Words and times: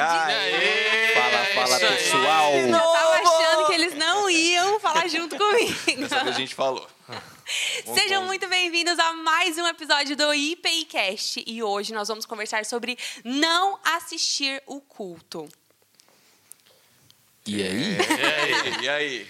Aê! 0.00 1.14
Fala, 1.14 1.44
fala, 1.54 1.76
Isso 1.76 1.86
aí. 1.86 1.96
pessoal. 1.96 2.54
Eu 2.54 2.70
tava 2.70 3.14
achando 3.14 3.66
que 3.66 3.72
eles 3.74 3.94
não 3.94 4.30
iam 4.30 4.80
falar 4.80 5.06
junto 5.08 5.36
comigo. 5.36 6.00
Dessa 6.00 6.24
vez 6.24 6.36
a 6.36 6.38
gente 6.38 6.54
falou. 6.54 6.88
Sejam 7.94 8.24
muito 8.24 8.48
bem-vindos 8.48 8.98
a 8.98 9.12
mais 9.12 9.58
um 9.58 9.66
episódio 9.66 10.16
do 10.16 10.32
IPIcast. 10.32 11.44
E 11.46 11.62
hoje 11.62 11.92
nós 11.92 12.08
vamos 12.08 12.24
conversar 12.24 12.64
sobre 12.64 12.96
não 13.22 13.78
assistir 13.84 14.62
o 14.66 14.80
culto. 14.80 15.46
E 17.46 17.62
aí? 17.62 17.96
E 17.98 18.00
aí? 18.00 18.76
E 18.82 18.88
aí? 18.88 19.26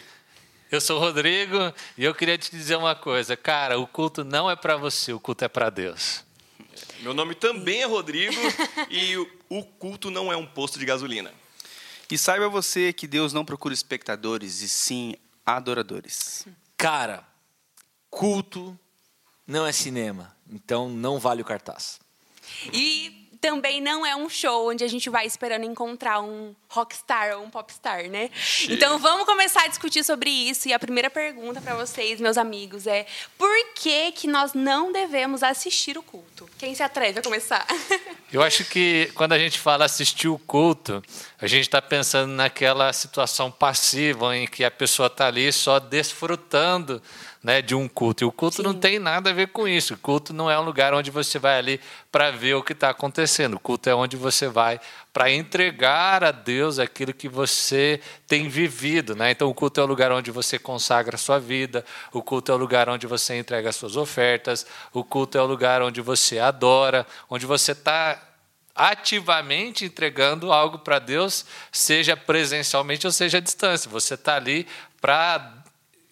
Eu 0.71 0.81
sou 0.81 0.97
o 0.97 1.01
Rodrigo 1.01 1.57
e 1.99 2.05
eu 2.05 2.15
queria 2.15 2.39
te 2.39 2.51
dizer 2.51 2.77
uma 2.77 2.95
coisa. 2.95 3.37
Cara, 3.37 3.79
o 3.79 3.87
culto 3.87 4.23
não 4.23 4.49
é 4.51 4.55
para 4.55 4.77
você, 4.77 5.13
o 5.13 5.21
culto 5.21 5.45
é 5.45 5.49
para 5.49 5.69
Deus. 5.69 6.25
Meu 7.01 7.13
nome 7.13 7.35
também 7.35 7.83
é 7.83 7.85
Rodrigo 7.85 8.41
e 8.89 9.19
o- 9.59 9.65
culto 9.65 10.11
não 10.11 10.33
é 10.33 10.37
um 10.37 10.47
posto 10.47 10.79
de 10.79 10.85
gasolina. 10.85 11.33
E 12.11 12.19
saiba 12.19 12.49
você 12.49 12.93
que 12.93 13.07
Deus 13.07 13.33
não 13.33 13.45
procura 13.45 13.73
espectadores, 13.73 14.61
e 14.61 14.69
sim 14.69 15.15
adoradores. 15.47 16.47
Cara, 16.77 17.27
culto 18.11 18.79
não 19.47 19.67
é 19.67 19.73
cinema, 19.73 20.37
então 20.51 20.89
não 20.91 21.19
vale 21.19 21.43
o 21.43 21.45
cartaz. 21.45 22.01
E 22.73 23.22
também 23.43 23.81
não 23.81 24.07
é 24.07 24.15
um 24.15 24.29
show 24.29 24.71
onde 24.71 24.85
a 24.85 24.89
gente 24.89 25.11
vai 25.11 25.27
esperando 25.27 25.65
encontrar 25.65 26.21
um 26.21 26.55
rockstar 26.69 27.37
ou 27.37 27.45
um 27.45 27.51
popstar, 27.51 28.09
né? 28.09 28.31
Então 28.71 29.01
vamos 29.01 29.27
começar 29.27 29.65
a 29.65 29.67
discutir 29.67 30.05
sobre 30.05 30.31
isso. 30.31 30.69
E 30.69 30.73
a 30.73 30.79
primeira 30.79 31.11
pergunta 31.11 31.61
para 31.61 31.75
vocês, 31.75 32.21
meus 32.21 32.39
amigos, 32.39 32.87
é: 32.87 33.05
por 33.37 33.51
que 33.75 34.13
que 34.13 34.29
nós 34.29 34.55
não 34.55 34.93
devemos 34.93 35.43
assistir 35.43 35.99
o 35.99 36.05
culto? 36.05 36.49
Quem 36.57 36.73
se 36.73 36.85
atreve 36.85 37.19
a 37.19 37.23
começar? 37.23 37.67
Eu 38.33 38.43
acho 38.43 38.65
que 38.65 39.11
quando 39.15 39.33
a 39.33 39.39
gente 39.39 39.59
fala 39.59 39.85
assistir 39.85 40.29
o 40.29 40.39
culto, 40.39 41.03
a 41.43 41.49
gente 41.49 41.63
está 41.63 41.83
pensando 41.83 42.33
naquela 42.33 42.93
situação 42.93 43.51
passiva 43.51 44.37
em 44.37 44.47
que 44.47 44.63
a 44.63 44.71
pessoa 44.71 45.09
está 45.09 45.27
ali 45.27 45.53
só 45.53 45.81
desfrutando 45.81 47.03
né, 47.43 47.61
de 47.61 47.75
um 47.75 47.89
culto. 47.89 48.23
E 48.23 48.25
o 48.25 48.31
culto 48.31 48.63
não 48.63 48.73
tem 48.73 49.01
nada 49.01 49.31
a 49.31 49.33
ver 49.33 49.49
com 49.49 49.67
isso. 49.67 49.95
O 49.95 49.99
culto 49.99 50.33
não 50.33 50.49
é 50.49 50.57
um 50.57 50.63
lugar 50.63 50.95
onde 50.95 51.11
você 51.11 51.41
vai 51.41 51.59
ali 51.59 51.81
para 52.13 52.31
ver 52.31 52.55
o 52.55 52.63
que 52.63 52.73
está 52.73 52.91
acontecendo. 52.91 53.55
O 53.55 53.59
culto 53.59 53.91
é 53.91 53.95
onde 53.95 54.17
você 54.17 54.47
vai 54.47 54.81
para 55.13 55.33
entregar 55.33 56.23
a 56.23 56.31
Deus 56.31 56.79
aquilo 56.79 57.13
que 57.13 57.29
você 57.29 58.01
tem 58.29 58.49
vivido. 58.49 59.17
Né? 59.17 59.33
Então, 59.33 59.49
o 59.49 59.55
culto 59.55 59.81
é 59.81 59.83
o 59.83 59.87
lugar 59.87 60.13
onde 60.13 60.31
você 60.31 60.61
consagra 60.61 61.17
a 61.17 61.19
sua 61.19 61.41
vida, 61.41 61.85
o 62.13 62.23
culto 62.23 62.53
é 62.53 62.55
o 62.55 62.59
lugar 62.59 62.89
onde 62.89 63.09
você 63.09 63.37
entrega 63.37 63.69
as 63.69 63.75
suas 63.75 63.97
ofertas, 63.97 64.65
o 64.93 65.03
culto 65.03 65.37
é 65.37 65.43
o 65.43 65.47
lugar 65.47 65.83
onde 65.83 66.01
você 66.01 66.39
adora, 66.39 67.05
onde 67.29 67.47
você 67.47 67.73
está 67.73 68.29
ativamente 68.75 69.85
entregando 69.85 70.53
algo 70.53 70.79
para 70.79 70.99
Deus, 70.99 71.45
seja 71.71 72.17
presencialmente 72.17 73.07
ou 73.07 73.13
seja 73.13 73.39
à 73.39 73.41
distância. 73.41 73.91
Você 73.91 74.15
está 74.15 74.37
ali 74.37 74.67
para 75.01 75.63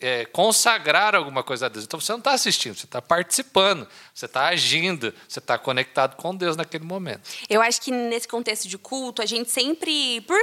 é, 0.01 0.25
consagrar 0.27 1.15
alguma 1.15 1.43
coisa 1.43 1.67
a 1.67 1.69
Deus. 1.69 1.85
Então 1.85 2.01
você 2.01 2.13
não 2.13 2.19
está 2.19 2.33
assistindo, 2.33 2.75
você 2.75 2.87
está 2.87 3.03
participando, 3.03 3.87
você 4.15 4.27
está 4.27 4.49
agindo, 4.49 5.13
você 5.29 5.39
está 5.39 5.59
conectado 5.59 6.17
com 6.17 6.35
Deus 6.35 6.57
naquele 6.57 6.85
momento. 6.85 7.29
Eu 7.49 7.61
acho 7.61 7.81
que 7.83 7.91
nesse 7.91 8.27
contexto 8.27 8.67
de 8.67 8.79
culto, 8.79 9.21
a 9.21 9.27
gente 9.27 9.51
sempre, 9.51 10.23
por 10.23 10.39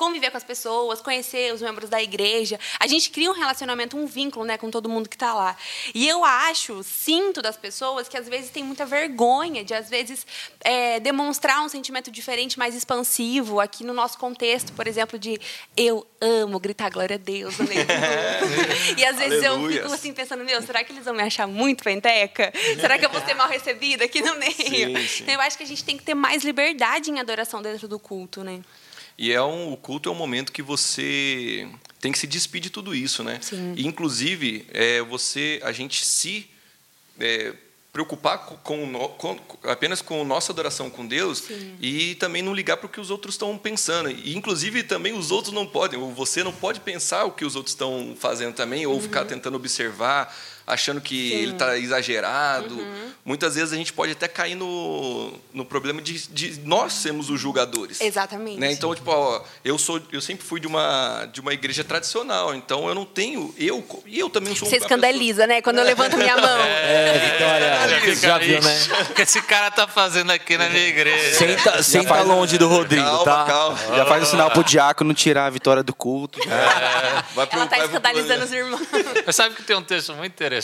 conviver 0.00 0.30
com 0.30 0.38
as 0.38 0.44
pessoas, 0.44 1.02
conhecer 1.02 1.52
os 1.52 1.60
membros 1.60 1.90
da 1.90 2.02
igreja, 2.02 2.58
a 2.78 2.86
gente 2.86 3.10
cria 3.10 3.30
um 3.30 3.34
relacionamento, 3.34 3.98
um 3.98 4.06
vínculo, 4.06 4.46
né, 4.46 4.56
com 4.56 4.70
todo 4.70 4.88
mundo 4.88 5.10
que 5.10 5.14
está 5.14 5.34
lá. 5.34 5.54
E 5.94 6.08
eu 6.08 6.24
acho, 6.24 6.82
sinto 6.82 7.42
das 7.42 7.58
pessoas 7.58 8.08
que 8.08 8.16
às 8.16 8.26
vezes 8.26 8.48
tem 8.48 8.64
muita 8.64 8.86
vergonha 8.86 9.62
de 9.62 9.74
às 9.74 9.90
vezes 9.90 10.26
é, 10.62 10.98
demonstrar 11.00 11.60
um 11.60 11.68
sentimento 11.68 12.10
diferente, 12.10 12.58
mais 12.58 12.74
expansivo. 12.74 13.60
Aqui 13.60 13.84
no 13.84 13.92
nosso 13.92 14.16
contexto, 14.16 14.72
por 14.72 14.88
exemplo, 14.88 15.18
de 15.18 15.38
eu 15.76 16.06
amo 16.18 16.58
gritar 16.58 16.88
glória 16.88 17.16
a 17.16 17.18
Deus 17.18 17.58
no 17.58 17.66
meio 17.68 17.84
do 17.84 17.92
culto. 17.92 18.96
E 18.96 19.04
às 19.04 19.18
vezes 19.18 19.42
eu 19.42 19.68
fico 19.68 19.92
assim 19.92 20.14
pensando, 20.14 20.42
meu, 20.44 20.62
será 20.62 20.82
que 20.82 20.92
eles 20.92 21.04
vão 21.04 21.12
me 21.12 21.22
achar 21.22 21.46
muito 21.46 21.84
penteca? 21.84 22.50
Será 22.80 22.98
que 22.98 23.04
eu 23.04 23.10
vou 23.10 23.20
ser 23.20 23.34
mal 23.34 23.48
recebida 23.48 24.06
aqui 24.06 24.22
no 24.22 24.34
meio? 24.36 24.54
Sim, 24.54 25.06
sim. 25.06 25.22
Então, 25.24 25.34
eu 25.34 25.40
acho 25.42 25.58
que 25.58 25.62
a 25.62 25.66
gente 25.66 25.84
tem 25.84 25.98
que 25.98 26.02
ter 26.02 26.14
mais 26.14 26.42
liberdade 26.42 27.10
em 27.10 27.20
adoração 27.20 27.60
dentro 27.60 27.86
do 27.86 27.98
culto, 27.98 28.42
né? 28.42 28.62
E 29.22 29.30
é 29.32 29.42
um, 29.42 29.70
o 29.70 29.76
culto 29.76 30.08
é 30.08 30.12
um 30.12 30.14
momento 30.14 30.50
que 30.50 30.62
você 30.62 31.68
tem 32.00 32.10
que 32.10 32.18
se 32.18 32.26
despedir 32.26 32.62
de 32.62 32.70
tudo 32.70 32.94
isso, 32.94 33.22
né? 33.22 33.38
Sim. 33.42 33.74
E, 33.76 33.86
inclusive, 33.86 34.64
é, 34.72 35.02
você, 35.02 35.60
a 35.62 35.72
gente 35.72 36.02
se 36.06 36.48
é, 37.18 37.52
preocupar 37.92 38.38
com, 38.38 38.56
com 38.62 39.36
com- 39.36 39.40
apenas 39.68 40.00
com 40.00 40.22
a 40.22 40.24
nossa 40.24 40.52
adoração 40.52 40.88
com 40.88 41.06
Deus 41.06 41.44
e 41.82 42.14
também 42.14 42.40
não 42.40 42.54
ligar 42.54 42.78
para 42.78 42.86
o 42.86 42.88
que 42.88 42.98
os 43.00 43.10
outros 43.10 43.34
estão 43.34 43.58
pensando. 43.58 44.10
E, 44.10 44.34
inclusive, 44.34 44.82
também 44.84 45.12
os 45.12 45.30
outros 45.30 45.52
não 45.52 45.66
podem, 45.66 46.00
ou 46.00 46.14
você 46.14 46.42
não 46.42 46.52
pode 46.52 46.80
pensar 46.80 47.24
o 47.26 47.32
que 47.32 47.44
os 47.44 47.54
outros 47.56 47.74
estão 47.74 48.16
fazendo 48.18 48.54
também, 48.54 48.86
ou 48.86 48.98
ficar 49.02 49.26
tentando 49.26 49.56
observar, 49.56 50.34
achando 50.70 51.00
que 51.00 51.30
Sim. 51.30 51.36
ele 51.36 51.52
está 51.52 51.76
exagerado. 51.78 52.78
Muitas 53.24 53.54
vezes 53.54 53.72
a 53.72 53.76
gente 53.76 53.92
pode 53.92 54.12
até 54.12 54.26
cair 54.26 54.54
no, 54.54 55.32
no 55.52 55.64
problema 55.64 56.00
de, 56.00 56.26
de 56.28 56.60
nós 56.60 56.92
sermos 56.94 57.28
os 57.28 57.38
julgadores. 57.40 58.00
Exatamente. 58.00 58.58
Né? 58.58 58.72
Então, 58.72 58.94
tipo, 58.94 59.10
ó, 59.10 59.42
eu 59.64 59.76
sou, 59.76 60.00
eu 60.10 60.20
sempre 60.20 60.44
fui 60.44 60.58
de 60.60 60.66
uma 60.66 61.28
de 61.32 61.40
uma 61.40 61.52
igreja 61.52 61.84
tradicional, 61.84 62.54
então 62.54 62.88
eu 62.88 62.94
não 62.94 63.04
tenho, 63.04 63.54
eu 63.58 63.84
e 64.06 64.18
eu 64.18 64.30
também 64.30 64.54
sou 64.54 64.68
Você 64.68 64.76
escandaliza, 64.76 65.46
né? 65.46 65.60
Quando 65.60 65.78
eu 65.78 65.84
levanto 65.84 66.16
minha 66.16 66.36
mão. 66.36 66.60
É, 66.90 67.34
então, 67.36 67.48
olha, 67.48 68.00
Fica 68.00 68.14
já 68.16 68.38
viu, 68.38 68.60
né? 68.60 68.78
O 69.10 69.14
que 69.14 69.22
esse 69.22 69.42
cara 69.42 69.70
tá 69.70 69.86
fazendo 69.86 70.30
aqui 70.30 70.56
na 70.56 70.68
minha 70.68 70.86
igreja? 70.88 71.34
Senta, 71.38 71.82
senta 71.82 72.20
longe 72.22 72.58
do 72.58 72.68
Rodrigo, 72.68 73.02
Calma, 73.04 73.24
tá? 73.24 73.44
calma. 73.44 73.78
Já 73.96 74.06
faz 74.06 74.22
o 74.24 74.26
sinal 74.26 74.50
pro 74.50 74.64
diácono 74.64 75.12
tirar 75.14 75.46
a 75.46 75.50
vitória 75.50 75.82
do 75.82 75.94
culto. 75.94 76.38
Vai 77.34 77.46
pro- 77.46 77.58
Ela 77.58 77.66
tá 77.66 77.76
vai 77.76 77.88
pro 77.88 77.96
escandalizando 77.96 78.46
problema. 78.46 78.76
os 78.76 78.92
irmãos. 78.92 79.22
Mas 79.26 79.36
sabe 79.36 79.54
que 79.54 79.62
tem 79.62 79.76
um 79.76 79.82
texto 79.82 80.14
muito 80.14 80.32
interessante 80.32 80.59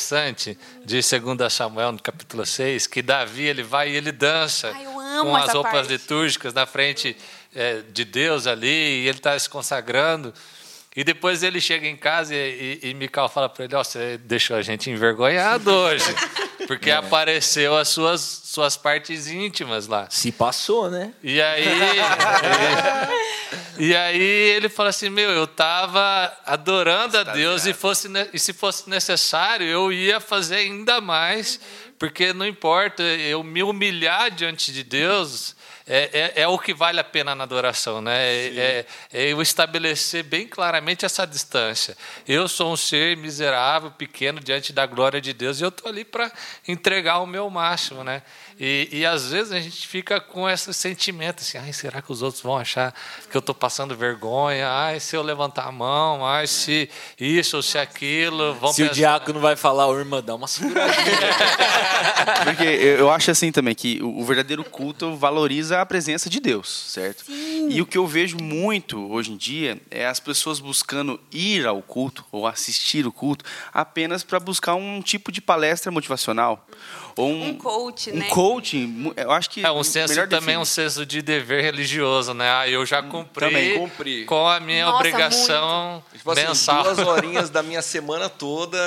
de 0.85 1.01
2 1.01 1.53
Samuel, 1.53 1.93
no 1.93 2.01
capítulo 2.01 2.45
6, 2.45 2.87
que 2.87 3.03
Davi 3.03 3.45
ele 3.45 3.63
vai 3.63 3.91
e 3.91 3.97
ele 3.97 4.13
dança 4.13 4.73
Ai, 4.75 4.85
com 5.23 5.35
as 5.35 5.53
roupas 5.53 5.73
parte. 5.73 5.89
litúrgicas 5.89 6.55
na 6.55 6.67
frente 6.67 7.17
é, 7.55 7.83
de 7.93 8.05
Deus 8.05 8.47
ali, 8.47 8.67
e 8.67 9.09
ele 9.09 9.19
está 9.19 9.39
se 9.39 9.49
consagrando. 9.49 10.33
E 10.97 11.05
depois 11.05 11.43
ele 11.43 11.61
chega 11.61 11.87
em 11.87 11.95
casa 11.95 12.35
e, 12.35 12.81
e, 12.83 12.89
e 12.89 12.95
Mical 12.95 13.29
fala 13.29 13.51
para 13.51 13.67
ele: 13.67 13.75
Ó, 13.75 13.85
você 13.85 14.17
deixou 14.17 14.57
a 14.57 14.63
gente 14.63 14.91
envergonhado 14.91 15.71
hoje, 15.71 16.07
porque 16.67 16.91
apareceu 16.91 17.77
as 17.77 17.89
suas, 17.89 18.23
suas 18.23 18.79
partes 18.79 19.27
íntimas 19.27 19.87
lá. 19.87 20.07
Se 20.09 20.33
passou, 20.33 20.91
né? 20.91 21.13
E 21.23 21.43
aí, 21.43 21.67
e, 21.69 22.01
e 23.79 23.95
aí 23.95 24.21
ele 24.21 24.69
fala 24.69 24.91
assim, 24.91 25.11
meu, 25.11 25.31
eu 25.31 25.45
estava 25.45 26.37
adorando 26.45 27.19
a 27.19 27.23
Deus 27.23 27.67
e, 27.67 27.73
fosse, 27.73 28.09
e 28.33 28.39
se 28.39 28.53
fosse 28.53 28.89
necessário, 28.89 29.67
eu 29.67 29.93
ia 29.93 30.21
fazer 30.21 30.57
ainda 30.57 31.01
mais, 31.01 31.61
porque 31.99 32.33
não 32.33 32.47
importa, 32.47 33.03
eu 33.03 33.43
me 33.43 33.63
humilhar 33.63 34.31
diante 34.31 34.73
de 34.73 34.83
Deus 34.83 35.57
é, 35.89 36.33
é, 36.37 36.43
é 36.43 36.49
o 36.49 36.59
que 36.59 36.75
vale 36.75 36.99
a 36.99 37.05
pena 37.05 37.33
na 37.33 37.45
adoração, 37.45 38.03
né? 38.03 38.19
É, 38.19 38.87
é 39.13 39.33
eu 39.33 39.41
estabelecer 39.41 40.25
bem 40.25 40.47
claramente 40.47 41.05
essa 41.05 41.25
distância. 41.25 41.97
Eu 42.27 42.49
sou 42.49 42.73
um 42.73 42.77
ser 42.77 43.17
miserável, 43.17 43.93
pequeno 43.93 44.41
diante 44.41 44.73
da 44.73 44.85
glória 44.85 45.21
de 45.21 45.33
Deus 45.33 45.61
e 45.61 45.63
eu 45.63 45.69
estou 45.69 45.89
ali 45.89 46.05
para 46.05 46.31
entregar 46.67 47.21
o 47.21 47.27
meu 47.27 47.49
máximo, 47.49 48.03
né? 48.03 48.23
E, 48.59 48.89
e 48.91 49.05
às 49.07 49.31
vezes 49.33 49.53
a 49.53 49.61
gente 49.61 49.87
fica 49.87 50.19
com 50.19 50.49
esse 50.49 50.73
sentimento 50.73 51.41
assim, 51.41 51.59
ai, 51.59 51.73
será 51.75 52.01
que 52.01 52.11
os 52.11 52.23
outros 52.23 52.43
vão 52.43 52.57
achar 52.57 52.95
que 53.31 53.37
eu 53.37 53.41
estou 53.41 53.55
passando 53.55 53.95
vergonha? 53.95 54.67
Ai, 54.71 54.99
se 54.99 55.15
eu 55.15 55.23
levantar 55.23 55.65
a 55.67 55.73
mão, 55.73 56.25
ai, 56.27 56.47
se 56.47 56.89
isso 57.21 57.57
ou 57.57 57.63
se 57.63 57.77
aquilo, 57.77 58.55
vão 58.55 58.73
Se 58.73 58.83
o 58.83 58.87
pensar- 58.87 58.95
diácono 58.95 59.41
vai 59.41 59.57
falar, 59.57 59.87
ô 59.89 59.99
irmã, 59.99 60.23
dá 60.23 60.35
uma 60.35 60.47
seguradinha. 60.49 60.97
Porque 62.45 62.65
eu, 62.65 63.11
acho 63.11 63.31
assim 63.31 63.53
também 63.53 63.75
que 63.75 64.01
o, 64.03 64.21
o 64.21 64.25
verdadeiro 64.25 64.65
culto 64.65 65.15
valoriza 65.17 65.81
a 65.81 65.87
presença 65.87 66.31
de 66.31 66.41
Deus, 66.41 66.69
certo? 66.89 67.25
E 67.31 67.81
o 67.83 67.87
que 67.87 67.99
eu 67.99 68.07
vejo 68.07 68.37
muito 68.39 69.11
hoje 69.13 69.33
em 69.33 69.37
dia 69.37 69.81
é 69.91 70.07
as 70.07 70.19
pessoas 70.21 70.61
buscando 70.61 71.21
ir 71.31 71.67
ao 71.67 71.83
culto 71.83 72.25
ou 72.33 72.47
assistir 72.47 73.07
o 73.07 73.13
culto 73.13 73.45
apenas 73.73 74.23
para 74.25 74.41
buscar 74.41 74.75
um 74.75 75.03
tipo 75.03 75.31
de 75.31 75.41
palestra 75.41 75.93
motivacional 75.93 76.67
ou 77.17 77.29
um, 77.31 77.49
Um 77.49 77.55
coach, 77.55 78.11
um 78.11 78.17
né? 78.17 78.29
Coaching. 78.49 79.13
Eu 79.17 79.31
acho 79.33 79.51
que 79.51 79.65
É 79.65 79.71
um 79.71 79.83
senso 79.83 80.15
também 80.15 80.29
define. 80.29 80.57
um 80.59 80.65
senso 80.65 81.05
de 81.07 81.21
dever 81.23 81.63
religioso, 81.63 82.33
né? 82.35 82.51
Ah, 82.51 82.69
eu 82.69 82.85
já 82.87 83.03
cumpri, 83.03 83.41
também 83.47 83.79
cumpri. 83.79 84.25
com 84.25 84.47
a 84.49 84.61
minha 84.61 84.85
Nossa, 84.87 84.97
obrigação 84.99 86.03
Tipo 86.17 86.31
assim, 86.31 86.47
mensal. 86.47 86.83
duas 86.85 86.99
horinhas 87.07 87.51
da 87.51 87.63
minha 87.63 87.83
semana 87.83 88.29
toda 88.29 88.79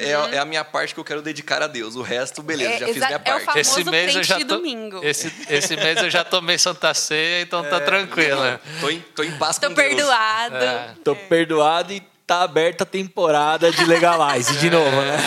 é, 0.00 0.10
é 0.34 0.38
a 0.38 0.44
minha 0.44 0.64
parte 0.64 0.94
que 0.94 1.00
eu 1.00 1.04
quero 1.04 1.22
dedicar 1.22 1.62
a 1.62 1.66
Deus. 1.66 1.96
O 1.96 2.02
resto, 2.02 2.42
beleza, 2.42 2.72
É, 2.74 2.78
já 2.78 2.86
fiz 2.86 2.96
minha 2.96 3.08
é 3.10 3.16
o 3.16 3.20
parte. 3.20 3.44
famoso 3.44 3.58
Esse 3.60 3.84
mês 3.90 4.14
eu 4.14 4.22
já 4.22 4.38
tô, 4.38 4.44
domingo. 4.44 5.00
esse, 5.02 5.32
esse 5.48 5.76
mês 5.76 6.02
eu 6.02 6.10
já 6.10 6.24
tomei 6.24 6.58
Santa 6.58 6.92
Ceia, 6.94 7.42
então 7.42 7.64
É. 7.64 7.68
tá 7.68 7.80
tranquilo. 7.80 8.40
né? 8.42 8.58
Tô 8.80 8.90
em, 8.90 9.00
tô 9.14 9.22
em 9.22 9.32
paz 9.32 9.58
Tô 9.58 9.68
com 9.68 9.74
Deus. 9.74 9.88
perdoado. 9.88 10.56
É. 10.56 10.94
Tô 11.04 11.14
perdoado 11.16 11.92
e 11.92 12.02
tá 12.26 12.42
aberta 12.42 12.84
a 12.84 12.86
temporada 12.86 13.70
de 13.70 13.84
Legalize 13.84 14.56
de 14.58 14.70
novo, 14.70 14.90
né? 14.90 15.18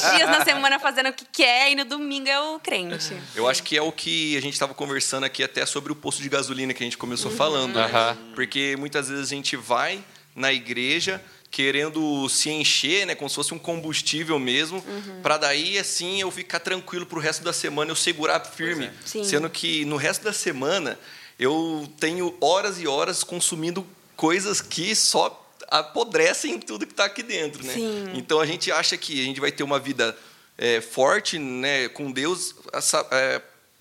Seis 0.00 0.14
dias 0.16 0.28
na 0.28 0.44
semana 0.44 0.78
fazendo 0.80 1.08
o 1.08 1.12
que 1.12 1.24
quer 1.24 1.70
e 1.70 1.76
no 1.76 1.84
domingo 1.84 2.28
é 2.28 2.40
o 2.40 2.58
crente. 2.58 3.16
Eu 3.34 3.48
acho 3.48 3.62
que 3.62 3.76
é 3.76 3.82
o 3.82 3.92
que 3.92 4.36
a 4.36 4.40
gente 4.40 4.54
estava 4.54 4.74
conversando 4.74 5.24
aqui 5.24 5.42
até 5.42 5.64
sobre 5.64 5.92
o 5.92 5.94
posto 5.94 6.20
de 6.22 6.28
gasolina 6.28 6.74
que 6.74 6.82
a 6.82 6.86
gente 6.86 6.98
começou 6.98 7.30
falando. 7.30 7.74
né? 7.76 7.84
Aham. 7.84 8.18
Porque 8.34 8.76
muitas 8.76 9.08
vezes 9.08 9.26
a 9.26 9.34
gente 9.34 9.56
vai 9.56 10.02
na 10.34 10.52
igreja 10.52 11.22
querendo 11.50 12.26
se 12.30 12.48
encher, 12.48 13.06
né, 13.06 13.14
como 13.14 13.28
se 13.28 13.36
fosse 13.36 13.52
um 13.52 13.58
combustível 13.58 14.38
mesmo, 14.38 14.82
para 15.22 15.36
daí 15.36 15.78
assim 15.78 16.18
eu 16.22 16.30
ficar 16.30 16.60
tranquilo 16.60 17.04
pro 17.04 17.20
resto 17.20 17.44
da 17.44 17.52
semana, 17.52 17.90
eu 17.90 17.94
segurar 17.94 18.40
firme, 18.40 18.90
Sim. 19.04 19.22
sendo 19.22 19.50
que 19.50 19.84
no 19.84 19.96
resto 19.96 20.24
da 20.24 20.32
semana 20.32 20.98
eu 21.38 21.86
tenho 22.00 22.34
horas 22.40 22.80
e 22.80 22.86
horas 22.88 23.22
consumindo 23.22 23.86
coisas 24.16 24.62
que 24.62 24.94
só 24.96 25.41
apodrecem 25.78 26.58
tudo 26.60 26.86
que 26.86 26.92
está 26.92 27.04
aqui 27.06 27.22
dentro, 27.22 27.64
né? 27.64 27.72
Sim. 27.72 28.04
Então 28.14 28.40
a 28.40 28.46
gente 28.46 28.70
acha 28.70 28.96
que 28.96 29.20
a 29.20 29.24
gente 29.24 29.40
vai 29.40 29.50
ter 29.52 29.62
uma 29.62 29.78
vida 29.78 30.16
é, 30.58 30.80
forte, 30.80 31.38
né, 31.38 31.88
com 31.88 32.12
Deus, 32.12 32.54
essa- 32.72 33.06
é, 33.10 33.40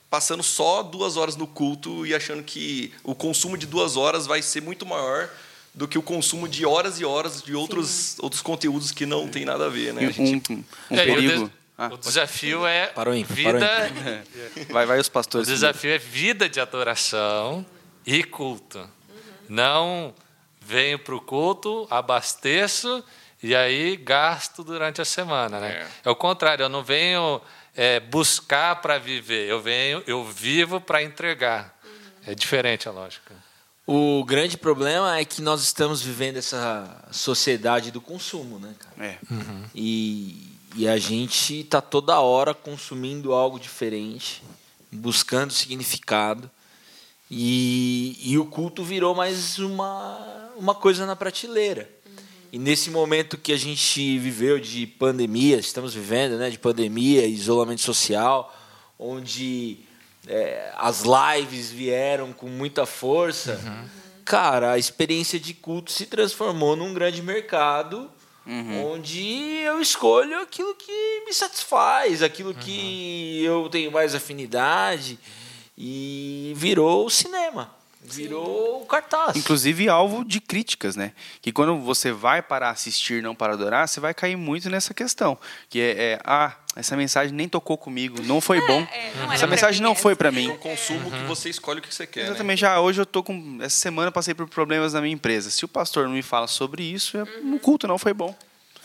passando 0.09 0.41
só 0.41 0.81
duas 0.81 1.17
horas 1.17 1.35
no 1.35 1.45
culto 1.45 2.05
e 2.05 2.15
achando 2.15 2.41
que 2.43 2.93
o 3.03 3.13
consumo 3.13 3.57
de 3.57 3.65
duas 3.67 3.95
horas 3.97 4.25
vai 4.25 4.41
ser 4.41 4.61
muito 4.61 4.85
maior 4.85 5.29
do 5.73 5.87
que 5.87 5.97
o 5.97 6.01
consumo 6.01 6.47
de 6.47 6.65
horas 6.65 6.99
e 6.99 7.05
horas 7.05 7.41
de 7.41 7.53
outros, 7.55 8.17
outros 8.19 8.41
conteúdos 8.41 8.91
que 8.91 9.05
não 9.05 9.27
tem 9.27 9.45
nada 9.45 9.65
a 9.65 9.69
ver, 9.69 9.93
né? 9.93 10.05
A 10.05 10.09
Um, 10.09 10.11
gente- 10.11 10.51
um, 10.53 10.63
um 10.91 10.95
É, 10.97 11.01
o 11.01 11.05
perigo. 11.05 11.51
Ah, 11.77 11.89
o 11.93 11.97
desafio 11.97 12.65
é 12.65 12.87
Parou 12.87 13.13
ímpar, 13.15 13.33
vida. 13.35 13.59
parou 13.59 14.67
vai, 14.71 14.85
vai 14.85 14.99
os 14.99 15.07
O 15.07 15.11
pastores. 15.11 15.47
desafio 15.47 15.91
é 15.91 15.97
vida 15.97 16.47
de 16.49 16.59
adoração 16.59 17.65
e 18.05 18.23
culto. 18.23 18.87
Não 19.49 20.13
venho 20.61 20.99
para 20.99 21.15
o 21.15 21.19
culto, 21.19 21.87
abasteço 21.89 23.03
e 23.41 23.55
aí 23.55 23.97
gasto 23.97 24.63
durante 24.63 25.01
a 25.01 25.05
semana. 25.05 25.59
Né? 25.59 25.87
É, 26.05 26.09
o 26.09 26.15
contrário, 26.15 26.63
eu 26.63 26.69
não 26.69 26.83
venho 26.83 27.41
é, 27.75 27.99
buscar 27.99 28.81
para 28.81 28.97
viver, 28.99 29.49
eu 29.49 29.59
venho, 29.61 30.03
eu 30.05 30.23
vivo 30.23 30.79
para 30.79 31.01
entregar. 31.01 31.77
É 32.25 32.35
diferente 32.35 32.87
a 32.87 32.91
lógica. 32.91 33.33
O 33.85 34.23
grande 34.23 34.57
problema 34.57 35.17
é 35.17 35.25
que 35.25 35.41
nós 35.41 35.63
estamos 35.63 36.01
vivendo 36.01 36.37
essa 36.37 37.03
sociedade 37.11 37.89
do 37.89 37.99
consumo, 37.99 38.59
né, 38.59 38.75
cara? 38.77 39.07
É. 39.07 39.17
E, 39.73 40.55
e 40.75 40.87
a 40.87 40.97
gente 40.97 41.61
está 41.61 41.81
toda 41.81 42.19
hora 42.19 42.53
consumindo 42.53 43.33
algo 43.33 43.59
diferente, 43.59 44.43
buscando 44.91 45.51
significado. 45.51 46.49
E, 47.29 48.17
e 48.21 48.37
o 48.37 48.45
culto 48.45 48.83
virou 48.83 49.15
mais 49.15 49.57
uma, 49.57 50.50
uma 50.61 50.75
coisa 50.75 51.05
na 51.05 51.15
prateleira. 51.15 51.89
E 52.51 52.59
nesse 52.59 52.89
momento 52.89 53.37
que 53.37 53.51
a 53.51 53.57
gente 53.57 54.19
viveu 54.19 54.59
de 54.59 54.85
pandemia, 54.85 55.57
estamos 55.57 55.93
vivendo, 55.93 56.37
né, 56.37 56.49
de 56.49 56.59
pandemia, 56.59 57.25
isolamento 57.25 57.81
social, 57.81 58.55
onde 58.99 59.79
é, 60.27 60.71
as 60.77 61.03
lives 61.03 61.71
vieram 61.71 62.31
com 62.31 62.47
muita 62.47 62.85
força, 62.85 63.59
cara, 64.23 64.73
a 64.73 64.77
experiência 64.77 65.39
de 65.39 65.53
culto 65.53 65.91
se 65.91 66.05
transformou 66.05 66.75
num 66.75 66.93
grande 66.93 67.21
mercado 67.21 68.09
onde 68.83 69.23
eu 69.63 69.79
escolho 69.79 70.41
aquilo 70.41 70.75
que 70.75 71.23
me 71.25 71.33
satisfaz, 71.33 72.21
aquilo 72.21 72.53
que 72.53 73.43
eu 73.43 73.69
tenho 73.69 73.91
mais 73.91 74.15
afinidade 74.15 75.17
e 75.77 76.53
virou 76.55 77.05
o 77.05 77.09
cinema, 77.09 77.73
virou 78.15 78.85
cartaz. 78.85 79.35
Inclusive 79.35 79.87
alvo 79.89 80.23
de 80.25 80.39
críticas, 80.39 80.95
né? 80.95 81.13
Que 81.41 81.51
quando 81.51 81.77
você 81.79 82.11
vai 82.11 82.41
para 82.41 82.69
assistir, 82.69 83.21
não 83.23 83.33
para 83.35 83.53
adorar, 83.53 83.87
você 83.87 83.99
vai 83.99 84.13
cair 84.13 84.35
muito 84.35 84.69
nessa 84.69 84.93
questão. 84.93 85.37
Que 85.69 85.79
é, 85.79 85.91
é, 86.13 86.19
ah, 86.23 86.53
essa 86.75 86.95
mensagem 86.95 87.33
nem 87.33 87.47
tocou 87.49 87.77
comigo, 87.77 88.21
não 88.23 88.39
foi 88.41 88.59
bom. 88.65 88.81
é, 88.91 89.11
não 89.19 89.33
essa 89.33 89.47
mensagem 89.47 89.81
não 89.81 89.91
essa. 89.93 90.01
foi 90.01 90.15
para 90.15 90.29
É 90.29 90.31
mim. 90.31 90.49
um 90.49 90.57
consumo 90.57 91.09
que 91.11 91.23
você 91.25 91.49
escolhe 91.49 91.79
o 91.79 91.81
que 91.81 91.93
você 91.93 92.05
quer, 92.07 92.21
né? 92.23 92.27
Exatamente. 92.29 92.59
Já 92.59 92.79
hoje 92.79 93.01
eu 93.01 93.05
tô 93.05 93.21
com. 93.23 93.57
Essa 93.61 93.75
semana 93.77 94.07
eu 94.09 94.11
passei 94.11 94.33
por 94.33 94.47
problemas 94.47 94.93
na 94.93 95.01
minha 95.01 95.13
empresa. 95.13 95.49
Se 95.49 95.65
o 95.65 95.67
pastor 95.67 96.05
não 96.05 96.13
me 96.13 96.21
fala 96.21 96.47
sobre 96.47 96.83
isso, 96.83 97.17
é- 97.17 97.23
o 97.23 97.59
culto 97.59 97.87
não 97.87 97.97
foi 97.97 98.13
bom. 98.13 98.35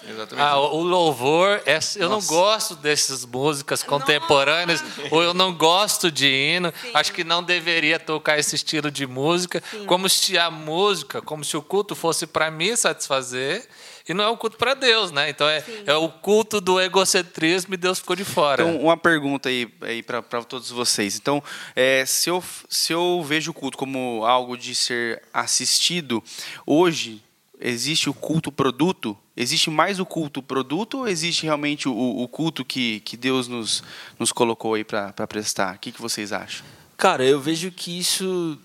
Exatamente. 0.08 0.46
Ah, 0.46 0.56
o 0.58 0.82
louvor, 0.82 1.60
é- 1.66 1.78
eu 1.96 2.08
não 2.08 2.20
gosto 2.22 2.74
dessas 2.76 3.24
músicas 3.24 3.82
contemporâneas, 3.82 4.82
ou 5.10 5.22
eu 5.22 5.34
não 5.34 5.52
gosto 5.54 6.10
de 6.10 6.26
hino, 6.28 6.72
acho 6.94 7.12
que 7.12 7.24
não 7.24 7.42
deveria 7.42 7.98
tocar 7.98 8.38
esse 8.38 8.54
estilo 8.54 8.90
de 8.90 9.06
música, 9.06 9.62
como 9.86 10.08
se 10.08 10.38
a 10.38 10.50
música, 10.50 11.20
como 11.20 11.44
se 11.44 11.56
o 11.56 11.62
culto 11.62 11.94
fosse 11.94 12.26
para 12.26 12.50
me 12.50 12.76
satisfazer, 12.76 13.66
e 14.08 14.14
não 14.14 14.22
é 14.22 14.28
o 14.28 14.36
culto 14.36 14.56
para 14.56 14.74
Deus, 14.74 15.10
né? 15.10 15.28
Então 15.28 15.48
é, 15.48 15.64
é 15.84 15.94
o 15.94 16.08
culto 16.08 16.60
do 16.60 16.80
egocentrismo 16.80 17.74
e 17.74 17.76
Deus 17.76 17.98
ficou 17.98 18.14
de 18.14 18.24
fora. 18.24 18.62
Então, 18.62 18.80
uma 18.80 18.96
pergunta 18.96 19.48
aí, 19.48 19.68
aí 19.80 20.02
para 20.02 20.22
todos 20.44 20.70
vocês. 20.70 21.16
Então, 21.16 21.42
é, 21.74 22.06
se, 22.06 22.30
eu, 22.30 22.42
se 22.68 22.92
eu 22.92 23.24
vejo 23.26 23.50
o 23.50 23.54
culto 23.54 23.76
como 23.76 24.24
algo 24.24 24.56
de 24.56 24.76
ser 24.76 25.22
assistido, 25.34 26.22
hoje 26.64 27.20
existe 27.60 28.08
o 28.08 28.14
culto 28.14 28.50
produto? 28.52 29.16
Existe 29.36 29.70
mais 29.70 30.00
o 30.00 30.06
culto 30.06 30.42
produto 30.42 30.98
ou 30.98 31.08
existe 31.08 31.44
realmente 31.44 31.88
o, 31.88 31.92
o 31.92 32.28
culto 32.28 32.64
que, 32.64 33.00
que 33.00 33.16
Deus 33.16 33.48
nos, 33.48 33.82
nos 34.18 34.32
colocou 34.32 34.74
aí 34.74 34.84
para 34.84 35.26
prestar? 35.26 35.76
O 35.76 35.78
que, 35.78 35.92
que 35.92 36.00
vocês 36.00 36.32
acham? 36.32 36.66
Cara, 36.96 37.24
eu 37.24 37.40
vejo 37.40 37.70
que 37.70 37.98
isso 37.98 38.58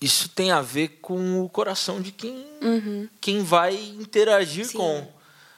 isso 0.00 0.30
tem 0.30 0.50
a 0.50 0.62
ver 0.62 1.00
com 1.02 1.44
o 1.44 1.48
coração 1.48 2.00
de 2.00 2.10
quem 2.10 2.46
quem 3.20 3.42
vai 3.42 3.74
interagir 3.74 4.66
Sim. 4.66 4.78
com, 4.78 5.08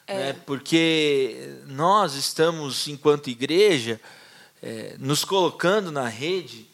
né? 0.09 0.33
Porque 0.45 1.59
nós 1.69 2.15
estamos 2.15 2.89
enquanto 2.89 3.31
igreja 3.31 4.01
eh, 4.61 4.97
nos 4.99 5.25
colocando 5.25 5.93
na 5.93 6.09
rede 6.09 6.67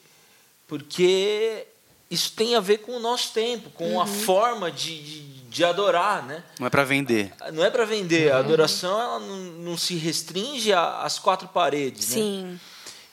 porque 0.66 1.66
isso 2.10 2.32
tem 2.32 2.54
a 2.54 2.60
ver 2.60 2.78
com 2.78 2.92
o 2.92 3.00
nosso 3.00 3.32
tempo, 3.32 3.70
com 3.70 4.00
a 4.00 4.06
forma 4.06 4.70
de, 4.70 5.02
de, 5.02 5.37
de 5.48 5.64
adorar, 5.64 6.22
né? 6.24 6.44
Não 6.60 6.66
é 6.66 6.70
para 6.70 6.84
vender. 6.84 7.32
Não 7.52 7.64
é 7.64 7.70
para 7.70 7.84
vender, 7.84 8.30
a 8.32 8.38
adoração 8.38 9.00
ela 9.00 9.18
não, 9.18 9.36
não 9.36 9.76
se 9.78 9.94
restringe 9.96 10.72
às 10.72 11.18
quatro 11.18 11.48
paredes, 11.48 12.08
né? 12.10 12.14
Sim. 12.14 12.60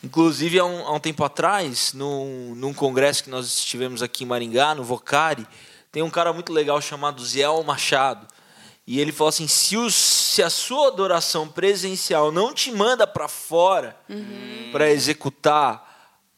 Inclusive, 0.03 0.59
há 0.59 0.65
um, 0.65 0.85
há 0.87 0.91
um 0.93 0.99
tempo 0.99 1.23
atrás, 1.23 1.93
num, 1.93 2.53
num 2.55 2.73
congresso 2.73 3.23
que 3.23 3.29
nós 3.29 3.45
estivemos 3.47 4.03
aqui 4.03 4.23
em 4.23 4.27
Maringá, 4.27 4.75
no 4.75 4.83
Vocari, 4.83 5.47
tem 5.91 6.03
um 6.03 6.09
cara 6.11 6.31
muito 6.33 6.51
legal 6.53 6.79
chamado 6.81 7.23
Ziel 7.25 7.63
Machado. 7.63 8.27
E 8.85 8.99
ele 8.99 9.11
falou 9.11 9.29
assim: 9.29 9.47
se, 9.47 9.75
os- 9.77 9.95
se 9.95 10.43
a 10.43 10.49
sua 10.49 10.89
adoração 10.89 11.47
presencial 11.47 12.31
não 12.31 12.53
te 12.53 12.71
manda 12.71 13.07
para 13.07 13.27
fora 13.27 13.95
para 14.71 14.91
executar 14.91 15.83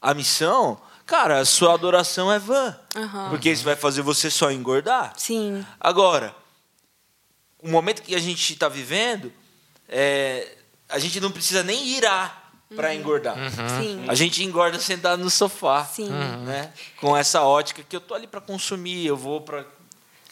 a 0.02 0.14
missão, 0.14 0.80
cara, 1.07 1.39
a 1.39 1.45
sua 1.45 1.74
adoração 1.74 2.31
é 2.31 2.38
vã. 2.38 2.77
Aham. 2.95 3.30
Porque 3.30 3.50
isso 3.50 3.63
vai 3.63 3.75
fazer 3.75 4.01
você 4.04 4.30
só 4.30 4.52
engordar. 4.52 5.14
Sim. 5.18 5.66
Agora, 5.80 6.35
o 7.64 7.69
momento 7.69 8.04
que 8.04 8.14
a 8.14 8.19
gente 8.19 8.54
está 8.54 8.69
vivendo, 8.69 9.33
é, 9.87 10.56
a 10.87 10.99
gente 10.99 11.19
não 11.19 11.31
precisa 11.31 11.64
nem 11.64 11.87
irar 11.87 12.52
para 12.76 12.94
engordar. 12.94 13.37
Sim. 13.80 14.04
A 14.07 14.14
gente 14.14 14.44
engorda 14.44 14.78
sentado 14.78 15.23
no 15.23 15.30
sofá, 15.30 15.85
Sim. 15.85 16.09
né? 16.09 16.73
Com 16.99 17.16
essa 17.16 17.42
ótica 17.42 17.81
que 17.81 17.95
eu 17.95 18.02
tô 18.02 18.14
ali 18.14 18.28
para 18.28 18.42
consumir, 18.42 19.06
eu 19.06 19.16
vou 19.16 19.40
para 19.40 19.66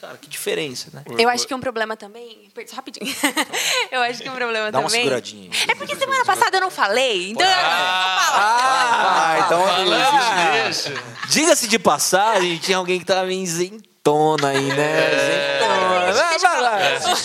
Cara, 0.06 0.18
que 0.20 0.30
diferença, 0.30 0.90
né? 0.94 1.04
Eu 1.18 1.28
acho 1.30 1.48
que 1.48 1.54
um 1.56 1.60
problema 1.60 1.98
também. 1.98 2.48
Só 2.68 2.76
rapidinho. 2.76 3.12
eu 3.92 4.02
acho 4.04 4.22
que 4.22 4.30
um 4.30 4.36
problema 4.36 4.72
Dá 4.72 4.78
uma 4.78 4.88
também. 4.88 5.02
seguradinha 5.02 5.50
aí. 5.52 5.72
É 5.72 5.74
porque 5.74 5.96
semana 5.96 6.24
passada 6.24 6.58
eu 6.58 6.62
não 6.62 6.70
falei. 6.70 7.32
Então 7.32 7.44
eu 7.46 7.54
vou 7.54 7.64
falar. 7.64 8.36
Ah, 8.38 9.40
então 9.46 9.66
Falando 9.66 10.68
nisso, 10.68 10.92
Diga-se 11.30 11.68
de 11.68 11.80
passagem, 11.80 12.58
tinha 12.60 12.78
alguém 12.78 13.00
que 13.00 13.06
tava 13.06 13.34
isentona 13.34 14.50
aí, 14.50 14.62
né? 14.62 15.16
Isentona. 15.16 15.96
Vai, 16.14 16.40
vai 16.40 16.62
lá. 16.62 16.80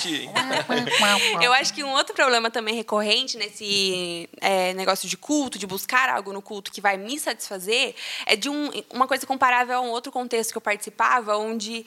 Hein? 0.05 0.31
Eu 1.43 1.53
acho 1.53 1.73
que 1.73 1.85
um 1.85 1.93
outro 1.93 2.15
problema 2.15 2.51
também 2.51 2.75
recorrente 2.75 3.37
nesse 3.37 4.29
é, 4.41 4.73
negócio 4.75 5.09
de 5.09 5.17
culto, 5.17 5.59
de 5.59 5.67
buscar 5.67 6.09
algo 6.09 6.33
no 6.33 6.43
culto 6.43 6.73
que 6.73 6.81
vai 6.81 6.97
me 6.97 7.19
satisfazer, 7.19 7.95
é 8.27 8.37
de 8.37 8.49
um, 8.49 8.71
uma 8.93 9.07
coisa 9.07 9.27
comparável 9.27 9.77
a 9.77 9.81
um 9.81 9.91
outro 9.91 10.11
contexto 10.11 10.53
que 10.53 10.59
eu 10.59 10.63
participava, 10.63 11.37
onde 11.37 11.85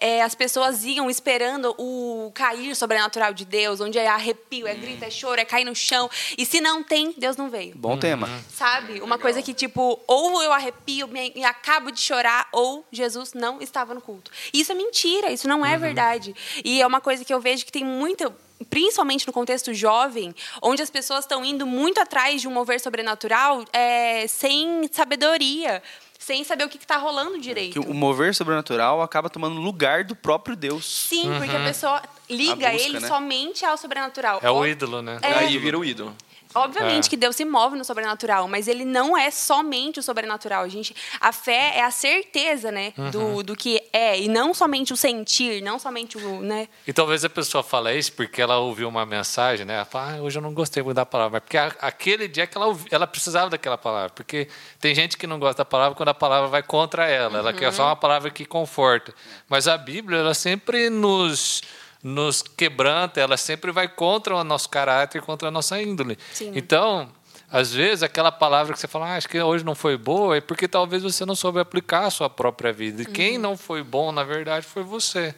é, 0.00 0.22
as 0.22 0.34
pessoas 0.34 0.84
iam 0.84 1.08
esperando 1.10 1.74
o 1.78 2.30
cair 2.34 2.74
sobrenatural 2.74 3.32
de 3.32 3.44
Deus, 3.44 3.80
onde 3.80 3.98
é 3.98 4.06
arrepio, 4.06 4.66
é 4.66 4.74
grito, 4.74 5.04
é 5.04 5.10
choro, 5.10 5.40
é 5.40 5.44
cair 5.44 5.64
no 5.64 5.74
chão. 5.74 6.08
E 6.36 6.44
se 6.46 6.60
não 6.60 6.82
tem, 6.82 7.14
Deus 7.16 7.36
não 7.36 7.48
veio. 7.50 7.74
Bom 7.76 7.96
tema. 7.98 8.28
Sabe? 8.52 9.00
Uma 9.00 9.18
coisa 9.18 9.40
que, 9.42 9.54
tipo, 9.54 10.00
ou 10.06 10.42
eu 10.42 10.52
arrepio 10.52 11.08
me- 11.08 11.32
e 11.34 11.44
acabo 11.44 11.90
de 11.90 12.00
chorar, 12.00 12.48
ou 12.52 12.84
Jesus 12.92 13.32
não 13.34 13.60
estava 13.60 13.94
no 13.94 14.00
culto. 14.00 14.30
Isso 14.52 14.72
é 14.72 14.74
mentira, 14.74 15.30
isso 15.32 15.48
não 15.48 15.64
é 15.64 15.76
verdade. 15.78 16.34
E 16.64 16.80
é 16.80 16.86
uma 16.86 17.00
coisa 17.00 17.24
que 17.24 17.32
eu 17.32 17.40
vejo 17.40 17.64
que 17.64 17.72
tem 17.72 17.84
muita. 17.84 18.34
Principalmente 18.70 19.26
no 19.26 19.34
contexto 19.34 19.74
jovem, 19.74 20.34
onde 20.62 20.80
as 20.80 20.88
pessoas 20.88 21.20
estão 21.20 21.44
indo 21.44 21.66
muito 21.66 22.00
atrás 22.00 22.40
de 22.40 22.48
um 22.48 22.50
mover 22.50 22.80
sobrenatural 22.80 23.62
é, 23.70 24.26
sem 24.26 24.88
sabedoria. 24.90 25.82
Sem 26.26 26.42
saber 26.42 26.64
o 26.64 26.68
que 26.68 26.76
está 26.76 26.96
rolando 26.96 27.38
direito. 27.38 27.74
Que 27.74 27.78
o 27.78 27.94
mover 27.94 28.34
sobrenatural 28.34 29.00
acaba 29.00 29.30
tomando 29.30 29.60
lugar 29.60 30.02
do 30.02 30.16
próprio 30.16 30.56
Deus. 30.56 30.84
Sim, 30.84 31.32
porque 31.38 31.54
a 31.54 31.60
pessoa 31.60 32.02
liga 32.28 32.66
A 32.66 32.72
busca, 32.72 32.88
ele 32.88 32.98
né? 32.98 33.06
somente 33.06 33.64
ao 33.64 33.76
sobrenatural. 33.76 34.40
É 34.42 34.50
o 34.50 34.66
ídolo, 34.66 35.02
né? 35.02 35.20
É. 35.22 35.34
Aí 35.34 35.56
vira 35.56 35.78
o 35.78 35.84
ídolo. 35.84 36.16
Obviamente 36.56 37.06
É. 37.06 37.10
que 37.10 37.16
Deus 37.16 37.36
se 37.36 37.44
move 37.44 37.76
no 37.76 37.84
sobrenatural, 37.84 38.48
mas 38.48 38.66
ele 38.68 38.84
não 38.84 39.16
é 39.16 39.30
somente 39.30 40.00
o 40.00 40.02
sobrenatural. 40.02 40.62
A, 40.64 40.68
gente, 40.68 40.94
a 41.20 41.32
fé 41.32 41.72
é 41.76 41.82
a 41.84 41.90
certeza, 41.90 42.70
né, 42.72 42.92
Uhum. 42.96 43.10
do, 43.10 43.42
do 43.42 43.56
que 43.56 43.82
é, 43.92 44.18
e 44.20 44.28
não 44.28 44.52
somente 44.54 44.92
o 44.92 44.96
sentir, 44.96 45.62
não 45.62 45.78
somente 45.78 46.16
o, 46.18 46.40
né? 46.40 46.68
E 46.86 46.92
talvez 46.92 47.24
a 47.24 47.28
pessoa 47.30 47.62
fale 47.62 47.96
isso 47.98 48.12
porque 48.12 48.40
ela 48.40 48.58
ouviu 48.58 48.88
uma 48.88 49.04
mensagem, 49.06 49.64
né? 49.66 49.74
Ela 49.76 49.84
fala, 49.84 50.14
ah, 50.16 50.22
hoje 50.22 50.38
eu 50.38 50.42
não 50.42 50.52
gostei 50.54 50.82
muito 50.82 50.96
da 50.96 51.06
palavra. 51.06 51.32
Mas 51.32 51.42
porque 51.42 51.58
a- 51.58 51.74
aquele 51.80 52.26
dia 52.28 52.46
que 52.46 52.56
ela, 52.56 52.66
ouvi- 52.66 52.88
ela 52.90 53.06
precisava 53.06 53.50
daquela 53.50 53.76
palavra. 53.78 54.10
Porque 54.10 54.48
tem 54.80 54.94
gente 54.94 55.16
que 55.16 55.26
não 55.26 55.38
gosta 55.38 55.58
da 55.58 55.64
palavra 55.64 55.94
quando 55.96 56.08
a 56.08 56.14
palavra 56.14 56.48
vai 56.48 56.62
contra 56.62 57.06
ela. 57.06 57.38
Ela 57.38 57.52
quer 57.52 57.72
só 57.72 57.84
uma 57.86 57.96
palavra 57.96 58.30
que 58.30 58.44
conforta. 58.44 59.14
Mas 59.48 59.68
a 59.68 59.76
Bíblia, 59.76 60.18
ela 60.20 60.34
sempre 60.34 60.88
nos, 60.90 61.62
nos 62.02 62.42
quebranta, 62.42 63.20
ela 63.20 63.36
sempre 63.36 63.72
vai 63.72 63.88
contra 63.88 64.36
o 64.36 64.44
nosso 64.44 64.68
caráter, 64.68 65.22
contra 65.22 65.48
a 65.48 65.50
nossa 65.50 65.80
índole. 65.80 66.18
Sim. 66.32 66.52
Então, 66.54 67.10
às 67.50 67.72
vezes, 67.72 68.02
aquela 68.02 68.32
palavra 68.32 68.72
que 68.74 68.80
você 68.80 68.88
fala, 68.88 69.06
ah, 69.06 69.16
acho 69.16 69.28
que 69.28 69.40
hoje 69.40 69.64
não 69.64 69.74
foi 69.74 69.96
boa, 69.96 70.36
é 70.36 70.40
porque 70.40 70.66
talvez 70.66 71.02
você 71.02 71.24
não 71.24 71.34
soube 71.34 71.60
aplicar 71.60 72.06
a 72.06 72.10
sua 72.10 72.28
própria 72.28 72.72
vida. 72.72 73.02
E 73.02 73.06
quem 73.06 73.38
não 73.38 73.56
foi 73.56 73.82
bom, 73.82 74.10
na 74.10 74.24
verdade, 74.24 74.66
foi 74.66 74.82
você. 74.82 75.34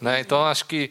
Né? 0.00 0.20
Então, 0.20 0.44
acho 0.44 0.66
que 0.66 0.90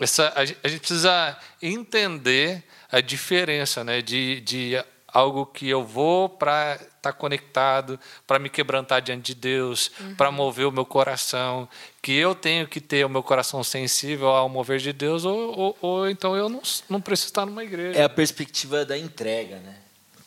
essa, 0.00 0.32
a 0.36 0.44
gente 0.44 0.80
precisa 0.80 1.36
entender 1.62 2.64
a 2.90 3.00
diferença 3.00 3.84
né? 3.84 4.02
de, 4.02 4.40
de 4.40 4.84
algo 5.06 5.46
que 5.46 5.68
eu 5.68 5.84
vou 5.84 6.28
para 6.28 6.78
estar 6.98 7.12
conectado, 7.12 7.98
para 8.26 8.38
me 8.38 8.50
quebrantar 8.50 9.00
diante 9.00 9.34
de 9.34 9.40
Deus, 9.40 9.90
para 10.16 10.30
mover 10.30 10.66
o 10.66 10.72
meu 10.72 10.84
coração, 10.84 11.68
que 12.02 12.12
eu 12.12 12.34
tenho 12.34 12.68
que 12.68 12.80
ter 12.80 13.04
o 13.06 13.08
meu 13.08 13.22
coração 13.22 13.64
sensível 13.64 14.28
ao 14.28 14.48
mover 14.48 14.78
de 14.78 14.92
Deus, 14.92 15.24
ou, 15.24 15.58
ou, 15.58 15.78
ou 15.80 16.10
então 16.10 16.36
eu 16.36 16.48
não, 16.48 16.62
não 16.88 17.00
preciso 17.00 17.28
estar 17.28 17.46
numa 17.46 17.64
igreja. 17.64 17.98
É 17.98 18.04
a 18.04 18.08
perspectiva 18.08 18.84
da 18.84 18.98
entrega, 18.98 19.56
né? 19.60 19.76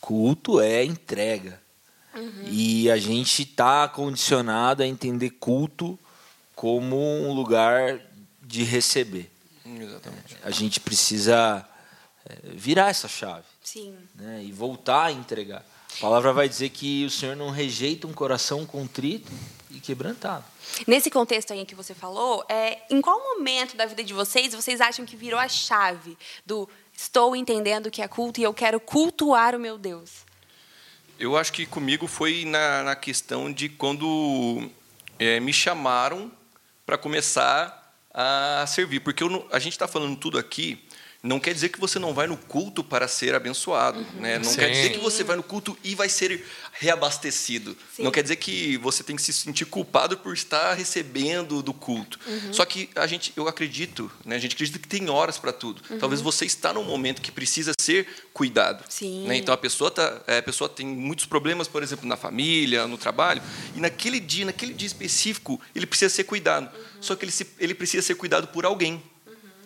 Culto 0.00 0.60
é 0.60 0.84
entrega. 0.84 1.62
E 2.44 2.90
a 2.90 2.98
gente 2.98 3.42
está 3.42 3.88
condicionado 3.88 4.82
a 4.82 4.86
entender 4.86 5.30
culto 5.30 5.98
como 6.54 6.96
um 6.96 7.32
lugar 7.32 8.00
de 8.42 8.64
receber. 8.64 9.30
Exatamente. 9.64 10.36
A 10.42 10.50
gente 10.50 10.78
precisa 10.80 11.66
é, 12.26 12.36
virar 12.54 12.90
essa 12.90 13.08
chave 13.08 13.46
Sim. 13.62 13.96
né? 14.14 14.42
e 14.44 14.52
voltar 14.52 15.06
a 15.06 15.12
entregar. 15.12 15.64
A 15.96 16.00
palavra 16.00 16.32
vai 16.32 16.48
dizer 16.48 16.70
que 16.70 17.04
o 17.04 17.10
Senhor 17.10 17.36
não 17.36 17.50
rejeita 17.50 18.06
um 18.06 18.12
coração 18.12 18.66
contrito 18.66 19.30
e 19.70 19.78
quebrantado. 19.80 20.44
Nesse 20.86 21.10
contexto 21.10 21.52
aí 21.52 21.64
que 21.64 21.74
você 21.74 21.94
falou, 21.94 22.44
é, 22.48 22.78
em 22.90 23.00
qual 23.00 23.18
momento 23.18 23.76
da 23.76 23.86
vida 23.86 24.02
de 24.02 24.12
vocês 24.12 24.54
vocês 24.54 24.80
acham 24.80 25.04
que 25.04 25.16
virou 25.16 25.38
a 25.38 25.48
chave 25.48 26.16
do 26.44 26.68
estou 26.92 27.36
entendendo 27.36 27.90
que 27.90 28.02
é 28.02 28.08
culto 28.08 28.40
e 28.40 28.42
eu 28.42 28.52
quero 28.52 28.80
cultuar 28.80 29.54
o 29.54 29.58
meu 29.58 29.78
Deus? 29.78 30.24
Eu 31.18 31.36
acho 31.36 31.52
que 31.52 31.66
comigo 31.66 32.06
foi 32.06 32.44
na, 32.44 32.82
na 32.82 32.96
questão 32.96 33.52
de 33.52 33.68
quando 33.68 34.68
é, 35.18 35.38
me 35.38 35.52
chamaram 35.52 36.32
para 36.84 36.98
começar 36.98 37.94
a 38.12 38.64
servir. 38.66 39.00
Porque 39.00 39.22
eu 39.22 39.48
a 39.52 39.58
gente 39.58 39.72
está 39.72 39.86
falando 39.86 40.16
tudo 40.16 40.38
aqui, 40.38 40.82
não 41.22 41.38
quer 41.38 41.54
dizer 41.54 41.68
que 41.68 41.78
você 41.78 41.98
não 42.00 42.12
vai 42.12 42.26
no 42.26 42.36
culto 42.36 42.82
para 42.82 43.06
ser 43.06 43.32
abençoado. 43.34 44.04
Né? 44.14 44.38
Não 44.40 44.52
quer 44.54 44.66
Sim. 44.66 44.72
dizer 44.72 44.90
que 44.90 44.98
você 44.98 45.22
vai 45.22 45.36
no 45.36 45.42
culto 45.42 45.78
e 45.84 45.94
vai 45.94 46.08
ser 46.08 46.44
reabastecido. 46.72 47.76
Sim. 47.96 48.02
Não 48.02 48.10
quer 48.10 48.22
dizer 48.22 48.36
que 48.36 48.76
você 48.78 49.04
tem 49.04 49.14
que 49.14 49.22
se 49.22 49.32
sentir 49.32 49.64
culpado 49.64 50.16
por 50.18 50.34
estar 50.34 50.74
recebendo 50.74 51.62
do 51.62 51.72
culto. 51.72 52.18
Só 52.50 52.64
que 52.64 52.90
a 52.96 53.06
gente, 53.06 53.32
eu 53.36 53.46
acredito, 53.48 54.10
né? 54.24 54.36
a 54.36 54.38
gente 54.38 54.54
acredita 54.54 54.78
que 54.78 54.88
tem 54.88 55.08
horas 55.08 55.38
para 55.38 55.52
tudo. 55.52 55.80
Talvez 56.00 56.20
você 56.20 56.44
está 56.44 56.72
num 56.72 56.84
momento 56.84 57.22
que 57.22 57.30
precisa 57.30 57.72
ser 57.80 58.06
cuidado. 58.32 58.84
Sim. 58.88 59.26
né? 59.26 59.36
Então 59.36 59.54
a 59.54 59.58
pessoa 59.58 59.90
tá, 59.90 60.20
é, 60.26 60.38
a 60.38 60.42
pessoa 60.42 60.68
tem 60.68 60.86
muitos 60.86 61.24
problemas, 61.26 61.68
por 61.68 61.82
exemplo, 61.82 62.06
na 62.06 62.16
família, 62.16 62.86
no 62.88 62.98
trabalho, 62.98 63.42
e 63.76 63.80
naquele 63.80 64.18
dia, 64.18 64.44
naquele 64.44 64.74
dia 64.74 64.86
específico, 64.86 65.60
ele 65.74 65.86
precisa 65.86 66.12
ser 66.12 66.24
cuidado. 66.24 66.68
Só 67.00 67.14
que 67.14 67.24
ele, 67.24 67.32
se- 67.32 67.46
ele 67.58 67.74
precisa 67.74 68.02
ser 68.04 68.14
cuidado 68.16 68.48
por 68.48 68.64
alguém. 68.64 69.02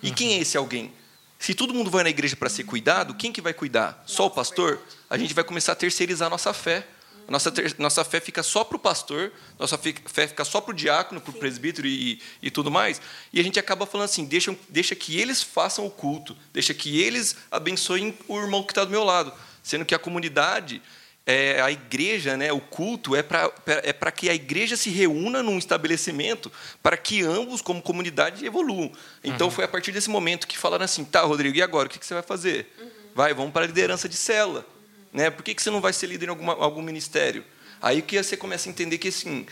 E 0.02 0.10
quem 0.10 0.34
é 0.34 0.38
esse 0.40 0.56
alguém? 0.56 0.92
Se 1.38 1.54
todo 1.54 1.74
mundo 1.74 1.90
vai 1.90 2.02
na 2.04 2.10
igreja 2.10 2.34
para 2.34 2.48
ser 2.48 2.64
cuidado, 2.64 3.14
quem 3.14 3.30
que 3.32 3.40
vai 3.40 3.52
cuidar? 3.54 4.02
Só 4.06 4.26
o 4.26 4.30
pastor? 4.30 4.80
A 5.08 5.16
gente 5.18 5.34
vai 5.34 5.44
começar 5.44 5.72
a 5.72 5.76
terceirizar 5.76 6.26
a 6.26 6.30
nossa 6.30 6.52
fé. 6.52 6.86
A 7.28 7.30
Nossa, 7.32 7.50
ter- 7.50 7.74
nossa 7.78 8.04
fé 8.04 8.20
fica 8.20 8.40
só 8.40 8.62
para 8.62 8.76
o 8.76 8.78
pastor, 8.78 9.32
nossa 9.58 9.76
fé 9.76 10.28
fica 10.28 10.44
só 10.44 10.60
para 10.60 10.70
o 10.70 10.74
diácono, 10.74 11.20
para 11.20 11.30
o 11.32 11.34
presbítero 11.34 11.86
e, 11.88 12.22
e 12.40 12.52
tudo 12.52 12.70
mais. 12.70 13.00
E 13.32 13.40
a 13.40 13.42
gente 13.42 13.58
acaba 13.58 13.84
falando 13.84 14.04
assim: 14.04 14.24
deixa, 14.24 14.56
deixa 14.68 14.94
que 14.94 15.18
eles 15.18 15.42
façam 15.42 15.84
o 15.84 15.90
culto, 15.90 16.36
deixa 16.52 16.72
que 16.72 17.00
eles 17.00 17.34
abençoem 17.50 18.16
o 18.28 18.38
irmão 18.38 18.62
que 18.62 18.70
está 18.70 18.84
do 18.84 18.92
meu 18.92 19.02
lado. 19.02 19.32
Sendo 19.60 19.84
que 19.84 19.92
a 19.92 19.98
comunidade, 19.98 20.80
é, 21.26 21.60
a 21.60 21.72
igreja, 21.72 22.36
né, 22.36 22.52
o 22.52 22.60
culto, 22.60 23.16
é 23.16 23.22
para 23.22 23.52
é 23.66 24.10
que 24.12 24.30
a 24.30 24.34
igreja 24.34 24.76
se 24.76 24.90
reúna 24.90 25.42
num 25.42 25.58
estabelecimento 25.58 26.52
para 26.80 26.96
que 26.96 27.22
ambos, 27.22 27.60
como 27.60 27.82
comunidade, 27.82 28.46
evoluam. 28.46 28.92
Então 29.24 29.50
foi 29.50 29.64
a 29.64 29.68
partir 29.68 29.90
desse 29.90 30.08
momento 30.08 30.46
que 30.46 30.56
falaram 30.56 30.84
assim: 30.84 31.04
tá, 31.04 31.22
Rodrigo, 31.22 31.56
e 31.56 31.62
agora? 31.62 31.88
O 31.88 31.90
que 31.90 31.98
que 31.98 32.06
você 32.06 32.14
vai 32.14 32.22
fazer? 32.22 32.72
Vai, 33.12 33.34
vamos 33.34 33.52
para 33.52 33.64
a 33.64 33.66
liderança 33.66 34.08
de 34.08 34.16
célula. 34.16 34.64
Né? 35.12 35.28
Por 35.30 35.42
que, 35.42 35.54
que 35.54 35.62
você 35.62 35.70
não 35.70 35.80
vai 35.80 35.92
ser 35.92 36.06
líder 36.06 36.26
em 36.26 36.30
alguma, 36.30 36.52
algum 36.54 36.82
ministério? 36.82 37.44
Aí 37.82 38.02
que 38.02 38.22
você 38.22 38.36
começa 38.36 38.68
a 38.68 38.70
entender 38.70 38.98
que 38.98 39.08
assim, 39.08 39.46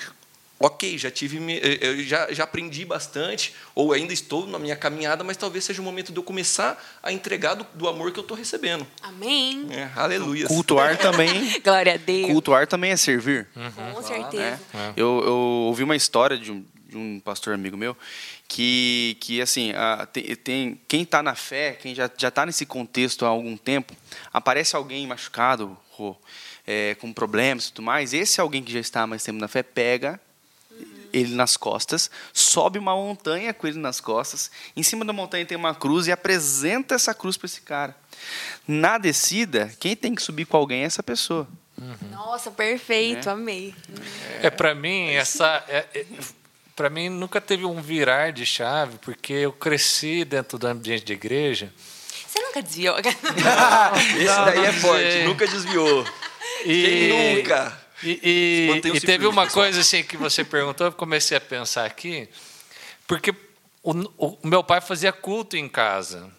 ok, 0.65 0.97
já 0.99 1.11
tive, 1.11 1.39
eh, 1.53 1.79
eu 1.81 2.03
já, 2.05 2.33
já 2.33 2.45
aprendi 2.45 2.85
bastante, 2.85 3.55
ou 3.75 3.93
ainda 3.93 4.13
estou 4.13 4.47
na 4.47 4.59
minha 4.59 4.75
caminhada, 4.77 5.23
mas 5.25 5.37
talvez 5.37 5.65
seja 5.65 5.81
o 5.81 5.85
momento 5.85 6.13
de 6.13 6.19
eu 6.19 6.23
começar 6.23 6.83
a 7.03 7.13
entregar 7.13 7.55
do, 7.55 7.67
do 7.75 7.89
amor 7.89 8.13
que 8.13 8.19
eu 8.19 8.23
estou 8.23 8.37
recebendo. 8.37 8.87
Amém. 9.03 9.67
É, 9.71 9.89
aleluia. 9.95 10.47
Cultuar 10.47 10.97
também, 10.97 11.59
Glória 11.63 11.95
a 11.95 11.97
Deus. 11.97 12.31
cultuar 12.33 12.67
também 12.67 12.91
é 12.93 12.97
servir. 12.97 13.47
Com 13.95 14.03
certeza. 14.03 14.61
né? 14.73 14.93
Eu, 14.97 15.23
eu 15.25 15.35
ouvi 15.69 15.83
uma 15.83 15.97
história 15.97 16.39
de 16.39 16.51
um, 16.51 16.65
de 16.89 16.97
um 16.97 17.21
pastor 17.21 17.55
amigo 17.55 17.77
meu 17.77 17.97
que, 18.49 19.17
que 19.21 19.41
assim, 19.41 19.73
a- 19.73 20.07
tem, 20.13 20.37
tem- 20.37 20.81
quem 20.87 21.03
está 21.03 21.23
na 21.23 21.35
fé, 21.35 21.73
quem 21.73 21.95
já 21.95 22.07
está 22.07 22.45
nesse 22.47 22.65
contexto 22.67 23.25
há 23.25 23.29
algum 23.29 23.57
tempo, 23.57 23.95
aparece 24.33 24.77
alguém 24.77 25.07
machucado, 25.07 25.77
Rô, 25.91 26.17
é, 26.67 26.95
com 26.97 27.13
problemas 27.13 27.67
e 27.67 27.73
tudo 27.73 27.85
mais, 27.85 28.13
esse 28.13 28.41
alguém 28.41 28.63
que 28.63 28.73
já 28.73 28.81
está 28.81 29.03
há 29.03 29.07
mais 29.07 29.23
tempo 29.23 29.39
na 29.39 29.47
fé 29.49 29.63
pega 29.63 30.21
ele 31.15 31.35
nas 31.35 31.57
costas, 31.57 32.11
sobe 32.33 32.79
uma 32.79 32.95
montanha 32.95 33.55
com 33.55 33.67
ele 33.67 33.79
nas 33.79 34.01
costas, 34.01 34.51
em 34.77 34.83
cima 34.83 35.05
da 35.05 35.13
montanha 35.13 35.47
tem 35.47 35.57
uma 35.57 35.75
cruz 35.75 36.07
e 36.07 36.13
apresenta 36.13 36.95
essa 36.95 37.15
cruz 37.15 37.37
para 37.37 37.47
esse 37.47 37.61
cara. 37.61 37.97
Na 38.67 38.99
descida, 38.99 39.73
quem 39.79 39.95
tem 39.95 40.15
que 40.15 40.23
subir 40.23 40.45
com 40.45 40.57
alguém 40.57 40.83
é 40.83 40.85
essa 40.87 41.03
pessoa. 41.03 41.47
Nossa, 42.11 42.51
perfeito, 42.51 43.29
É. 43.29 43.33
amei. 43.33 43.75
É 44.43 44.49
para 44.51 44.75
mim 44.75 45.11
essa 45.11 45.65
é, 45.69 46.05
para 46.77 46.89
mim 46.89 47.09
nunca 47.09 47.41
teve 47.41 47.65
um 47.65 47.83
virar 47.83 48.33
de 48.33 48.47
chave 48.47 48.99
porque 48.99 49.33
eu 49.33 49.53
cresci 49.53 50.25
dentro 50.25 50.57
do 50.57 50.67
ambiente 50.69 51.05
de 51.05 51.13
igreja 51.13 51.73
Você 52.29 52.41
nunca 52.41 52.63
desviou? 52.63 52.97
Esse 54.17 54.45
daí 54.45 54.65
é 54.67 54.73
forte, 54.73 55.25
nunca 55.25 55.47
desviou. 55.49 56.05
Quem 56.63 57.37
nunca? 57.37 57.84
E, 58.05 58.21
e- 58.23 58.67
e 58.97 59.01
teve 59.07 59.27
uma 59.27 59.43
coisa 59.55 59.81
assim 59.81 60.03
que 60.03 60.17
você 60.17 60.45
perguntou, 60.45 60.87
eu 60.87 60.93
comecei 60.93 61.37
a 61.37 61.41
pensar 61.41 61.85
aqui, 61.85 62.29
porque 63.07 63.35
o, 63.83 63.93
o 64.19 64.39
meu 64.47 64.63
pai 64.63 64.81
fazia 64.81 65.13
culto 65.13 65.57
em 65.57 65.69
casa. 65.69 66.31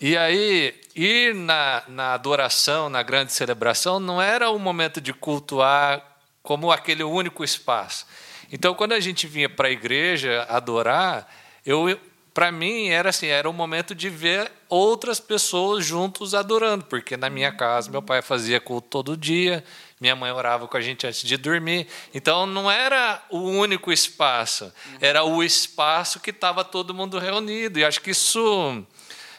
E 0.00 0.16
aí, 0.16 0.74
ir 0.96 1.34
na, 1.34 1.82
na 1.86 2.14
adoração, 2.14 2.88
na 2.88 3.02
grande 3.02 3.32
celebração, 3.32 4.00
não 4.00 4.20
era 4.20 4.50
o 4.50 4.58
momento 4.58 5.00
de 5.00 5.12
cultuar 5.12 6.02
como 6.42 6.72
aquele 6.72 7.04
único 7.04 7.44
espaço. 7.44 8.04
Então, 8.50 8.74
quando 8.74 8.92
a 8.92 9.00
gente 9.00 9.26
vinha 9.28 9.48
para 9.48 9.68
a 9.68 9.70
igreja 9.70 10.44
adorar, 10.48 11.32
eu, 11.64 11.98
para 12.34 12.50
mim 12.50 12.88
era 12.88 13.10
assim, 13.10 13.28
era 13.28 13.48
o 13.48 13.52
momento 13.52 13.94
de 13.94 14.10
ver 14.10 14.50
outras 14.68 15.20
pessoas 15.20 15.86
juntos 15.86 16.34
adorando, 16.34 16.84
porque 16.86 17.16
na 17.16 17.30
minha 17.30 17.52
casa 17.52 17.88
meu 17.90 18.02
pai 18.02 18.20
fazia 18.22 18.58
culto 18.60 18.88
todo 18.88 19.16
dia, 19.16 19.62
minha 20.02 20.16
mãe 20.16 20.32
orava 20.32 20.66
com 20.66 20.76
a 20.76 20.80
gente 20.80 21.06
antes 21.06 21.22
de 21.22 21.36
dormir. 21.36 21.86
Então 22.12 22.44
não 22.44 22.68
era 22.68 23.22
o 23.30 23.38
único 23.38 23.92
espaço, 23.92 24.72
era 25.00 25.22
o 25.22 25.44
espaço 25.44 26.18
que 26.18 26.30
estava 26.30 26.64
todo 26.64 26.92
mundo 26.92 27.20
reunido. 27.20 27.78
E 27.78 27.84
acho 27.84 28.00
que 28.00 28.10
isso 28.10 28.84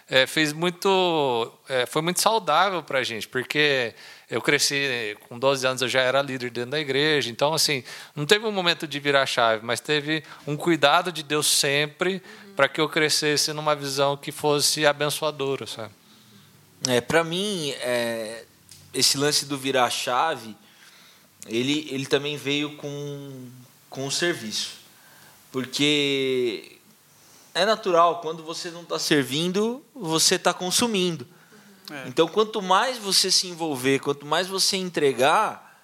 é, 0.10 0.26
fez 0.26 0.54
muito, 0.54 1.52
é, 1.68 1.86
foi 1.86 2.02
muito 2.02 2.22
saudável 2.22 2.82
para 2.82 3.00
a 3.00 3.04
gente, 3.04 3.28
porque 3.28 3.94
eu 4.32 4.42
cresci 4.42 5.18
com 5.28 5.38
12 5.38 5.68
anos, 5.68 5.82
eu 5.82 5.90
já 5.90 6.00
era 6.00 6.22
líder 6.22 6.50
dentro 6.50 6.72
da 6.72 6.80
igreja. 6.80 7.30
Então, 7.30 7.54
assim, 7.54 7.84
não 8.16 8.26
teve 8.26 8.46
um 8.46 8.52
momento 8.52 8.88
de 8.88 9.02
virar 9.02 9.26
chave, 9.26 9.66
mas 9.66 9.82
teve 9.82 10.24
um 10.48 10.56
cuidado 10.56 11.12
de 11.12 11.24
Deus 11.24 11.46
sempre 11.46 12.24
para 12.56 12.70
que 12.70 12.80
eu 12.80 12.88
crescesse 12.88 13.52
numa 13.52 13.76
visão 13.76 14.16
que 14.16 14.32
fosse 14.32 14.86
abençoadora, 14.86 15.68
sabe? 15.68 15.92
É, 16.88 17.02
para 17.02 17.22
mim, 17.22 17.72
é, 17.82 18.46
esse 18.94 19.18
lance 19.18 19.46
do 19.46 19.58
virar 19.58 19.90
chave 19.90 20.56
ele, 21.48 21.88
ele 21.92 22.06
também 22.06 22.38
veio 22.38 22.76
com, 22.78 23.50
com 23.90 24.08
o 24.08 24.12
serviço. 24.12 24.72
Porque 25.52 26.78
é 27.54 27.66
natural, 27.66 28.22
quando 28.22 28.44
você 28.44 28.72
não 28.72 28.82
está 28.82 28.98
servindo, 28.98 29.84
você 29.94 30.36
está 30.36 30.54
consumindo. 30.54 31.28
É. 31.92 32.08
Então, 32.08 32.28
quanto 32.28 32.62
mais 32.62 32.98
você 32.98 33.30
se 33.30 33.48
envolver, 33.48 34.00
quanto 34.00 34.26
mais 34.26 34.48
você 34.48 34.78
entregar, 34.78 35.82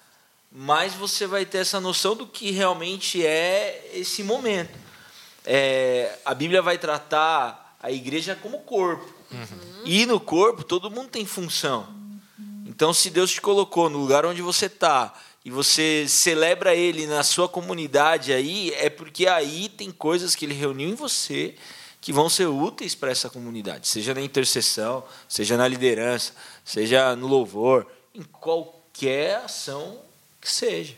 mais 0.51 0.93
você 0.93 1.27
vai 1.27 1.45
ter 1.45 1.59
essa 1.59 1.79
noção 1.79 2.15
do 2.15 2.25
que 2.25 2.51
realmente 2.51 3.23
é 3.25 3.91
esse 3.93 4.23
momento. 4.23 4.77
É, 5.45 6.17
a 6.25 6.33
Bíblia 6.33 6.61
vai 6.61 6.77
tratar 6.77 7.77
a 7.81 7.91
igreja 7.91 8.35
como 8.35 8.59
corpo. 8.59 9.13
Uhum. 9.31 9.83
E 9.85 10.05
no 10.05 10.19
corpo, 10.19 10.63
todo 10.63 10.89
mundo 10.89 11.09
tem 11.09 11.25
função. 11.25 11.98
Então, 12.79 12.93
se 12.93 13.09
Deus 13.09 13.31
te 13.31 13.41
colocou 13.41 13.89
no 13.89 13.97
lugar 13.97 14.25
onde 14.25 14.41
você 14.41 14.67
está 14.67 15.13
e 15.43 15.51
você 15.51 16.05
celebra 16.07 16.73
Ele 16.73 17.05
na 17.07 17.23
sua 17.23 17.49
comunidade 17.49 18.31
aí, 18.31 18.71
é 18.71 18.89
porque 18.89 19.27
aí 19.27 19.67
tem 19.67 19.91
coisas 19.91 20.33
que 20.33 20.45
Ele 20.45 20.53
reuniu 20.53 20.87
em 20.87 20.93
você 20.93 21.55
que 21.99 22.13
vão 22.13 22.29
ser 22.29 22.45
úteis 22.45 22.95
para 22.95 23.11
essa 23.11 23.29
comunidade, 23.29 23.85
seja 23.85 24.13
na 24.13 24.21
intercessão, 24.21 25.03
seja 25.27 25.57
na 25.57 25.67
liderança, 25.67 26.31
seja 26.63 27.17
no 27.17 27.27
louvor, 27.27 27.85
em 28.15 28.23
qualquer 28.23 29.35
ação 29.43 29.99
que 30.39 30.49
seja. 30.49 30.95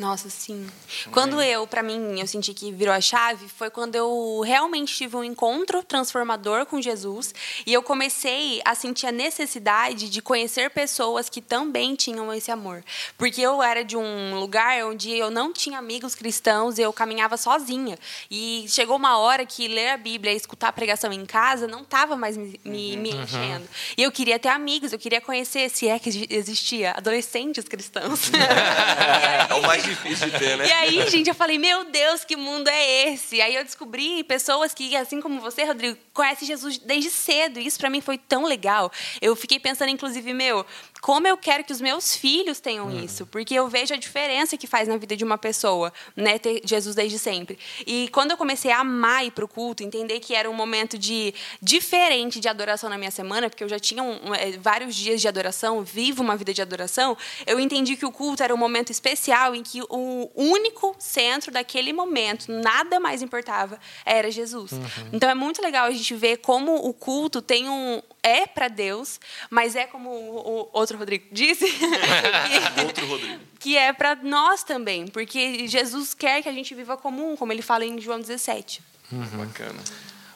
Nossa, 0.00 0.30
sim. 0.30 0.66
Quando 1.12 1.42
eu, 1.42 1.66
para 1.66 1.82
mim, 1.82 2.18
eu 2.18 2.26
senti 2.26 2.54
que 2.54 2.72
virou 2.72 2.94
a 2.94 3.02
chave, 3.02 3.46
foi 3.48 3.68
quando 3.68 3.96
eu 3.96 4.40
realmente 4.40 4.94
tive 4.94 5.14
um 5.14 5.22
encontro 5.22 5.82
transformador 5.82 6.64
com 6.64 6.80
Jesus 6.80 7.34
e 7.66 7.72
eu 7.74 7.82
comecei 7.82 8.62
a 8.64 8.74
sentir 8.74 9.08
a 9.08 9.12
necessidade 9.12 10.08
de 10.08 10.22
conhecer 10.22 10.70
pessoas 10.70 11.28
que 11.28 11.42
também 11.42 11.94
tinham 11.94 12.32
esse 12.32 12.50
amor. 12.50 12.82
Porque 13.18 13.42
eu 13.42 13.62
era 13.62 13.84
de 13.84 13.94
um 13.94 14.40
lugar 14.40 14.82
onde 14.86 15.12
eu 15.12 15.30
não 15.30 15.52
tinha 15.52 15.78
amigos 15.78 16.14
cristãos, 16.14 16.78
eu 16.78 16.90
caminhava 16.94 17.36
sozinha. 17.36 17.98
E 18.30 18.64
chegou 18.68 18.96
uma 18.96 19.18
hora 19.18 19.44
que 19.44 19.68
ler 19.68 19.90
a 19.90 19.98
Bíblia 19.98 20.32
e 20.32 20.36
escutar 20.36 20.68
a 20.68 20.72
pregação 20.72 21.12
em 21.12 21.26
casa 21.26 21.66
não 21.66 21.82
estava 21.82 22.16
mais 22.16 22.38
me, 22.38 22.58
me, 22.64 22.96
me 22.96 23.12
uhum. 23.12 23.22
enchendo. 23.22 23.68
E 23.98 24.02
eu 24.02 24.10
queria 24.10 24.38
ter 24.38 24.48
amigos, 24.48 24.94
eu 24.94 24.98
queria 24.98 25.20
conhecer, 25.20 25.68
se 25.68 25.88
é 25.88 25.98
que 25.98 26.26
existia, 26.30 26.92
adolescentes 26.92 27.68
cristãos. 27.68 28.30
é 29.50 29.54
o 29.54 29.62
mais 29.62 29.89
difícil 29.90 30.30
de 30.30 30.38
ter, 30.38 30.56
né? 30.56 30.66
E 30.66 30.72
aí, 30.72 31.10
gente, 31.10 31.28
eu 31.28 31.34
falei, 31.34 31.58
meu 31.58 31.84
Deus, 31.84 32.24
que 32.24 32.36
mundo 32.36 32.68
é 32.68 33.12
esse? 33.12 33.40
Aí 33.40 33.54
eu 33.54 33.64
descobri 33.64 34.24
pessoas 34.24 34.72
que, 34.72 34.96
assim 34.96 35.20
como 35.20 35.40
você, 35.40 35.64
Rodrigo, 35.64 35.98
conhecem 36.12 36.46
Jesus 36.46 36.78
desde 36.78 37.10
cedo. 37.10 37.58
E 37.58 37.66
isso 37.66 37.78
para 37.78 37.90
mim 37.90 38.00
foi 38.00 38.18
tão 38.18 38.44
legal. 38.44 38.90
Eu 39.20 39.34
fiquei 39.36 39.58
pensando, 39.58 39.90
inclusive, 39.90 40.32
meu, 40.32 40.64
como 41.00 41.26
eu 41.26 41.36
quero 41.36 41.64
que 41.64 41.72
os 41.72 41.80
meus 41.80 42.14
filhos 42.14 42.60
tenham 42.60 42.86
uhum. 42.86 43.04
isso, 43.04 43.26
porque 43.26 43.54
eu 43.54 43.68
vejo 43.68 43.94
a 43.94 43.96
diferença 43.96 44.56
que 44.56 44.66
faz 44.66 44.86
na 44.86 44.96
vida 44.96 45.16
de 45.16 45.24
uma 45.24 45.38
pessoa, 45.38 45.92
né, 46.14 46.38
ter 46.38 46.60
Jesus 46.64 46.94
desde 46.94 47.18
sempre. 47.18 47.58
E 47.86 48.08
quando 48.12 48.32
eu 48.32 48.36
comecei 48.36 48.70
a 48.70 48.80
amar 48.80 49.24
ir 49.24 49.30
para 49.30 49.44
o 49.44 49.48
culto, 49.48 49.82
entender 49.82 50.20
que 50.20 50.34
era 50.34 50.48
um 50.50 50.52
momento 50.52 50.98
de 50.98 51.34
diferente 51.60 52.38
de 52.38 52.48
adoração 52.48 52.90
na 52.90 52.98
minha 52.98 53.10
semana, 53.10 53.48
porque 53.48 53.64
eu 53.64 53.68
já 53.68 53.78
tinha 53.78 54.02
um, 54.02 54.34
é, 54.34 54.52
vários 54.58 54.94
dias 54.94 55.20
de 55.20 55.28
adoração, 55.28 55.82
vivo 55.82 56.22
uma 56.22 56.36
vida 56.36 56.52
de 56.52 56.60
adoração, 56.60 57.16
eu 57.46 57.58
entendi 57.58 57.96
que 57.96 58.04
o 58.04 58.12
culto 58.12 58.42
era 58.42 58.54
um 58.54 58.58
momento 58.58 58.90
especial 58.90 59.54
em 59.54 59.62
que 59.62 59.79
o 59.88 60.30
único 60.34 60.94
centro 60.98 61.50
daquele 61.50 61.92
momento, 61.92 62.50
nada 62.50 62.98
mais 62.98 63.22
importava, 63.22 63.78
era 64.04 64.30
Jesus. 64.30 64.72
Uhum. 64.72 64.80
Então 65.12 65.28
é 65.28 65.34
muito 65.34 65.62
legal 65.62 65.86
a 65.86 65.90
gente 65.90 66.14
ver 66.14 66.38
como 66.38 66.74
o 66.74 66.92
culto 66.92 67.40
tem 67.40 67.68
um 67.68 68.02
é 68.22 68.46
para 68.46 68.68
Deus, 68.68 69.18
mas 69.48 69.74
é 69.74 69.86
como 69.86 70.10
o, 70.10 70.68
outro 70.72 70.98
Rodrigo 70.98 71.26
disse, 71.32 71.64
que, 71.70 72.80
outro 72.84 73.06
Rodrigo. 73.06 73.40
que 73.58 73.76
é 73.76 73.92
para 73.92 74.14
nós 74.16 74.62
também, 74.62 75.06
porque 75.06 75.66
Jesus 75.66 76.12
quer 76.14 76.42
que 76.42 76.48
a 76.48 76.52
gente 76.52 76.74
viva 76.74 76.96
comum, 76.96 77.36
como 77.36 77.52
ele 77.52 77.62
fala 77.62 77.84
em 77.84 78.00
João 78.00 78.20
17. 78.20 78.82
Uhum. 79.12 79.24
Bacana. 79.38 79.82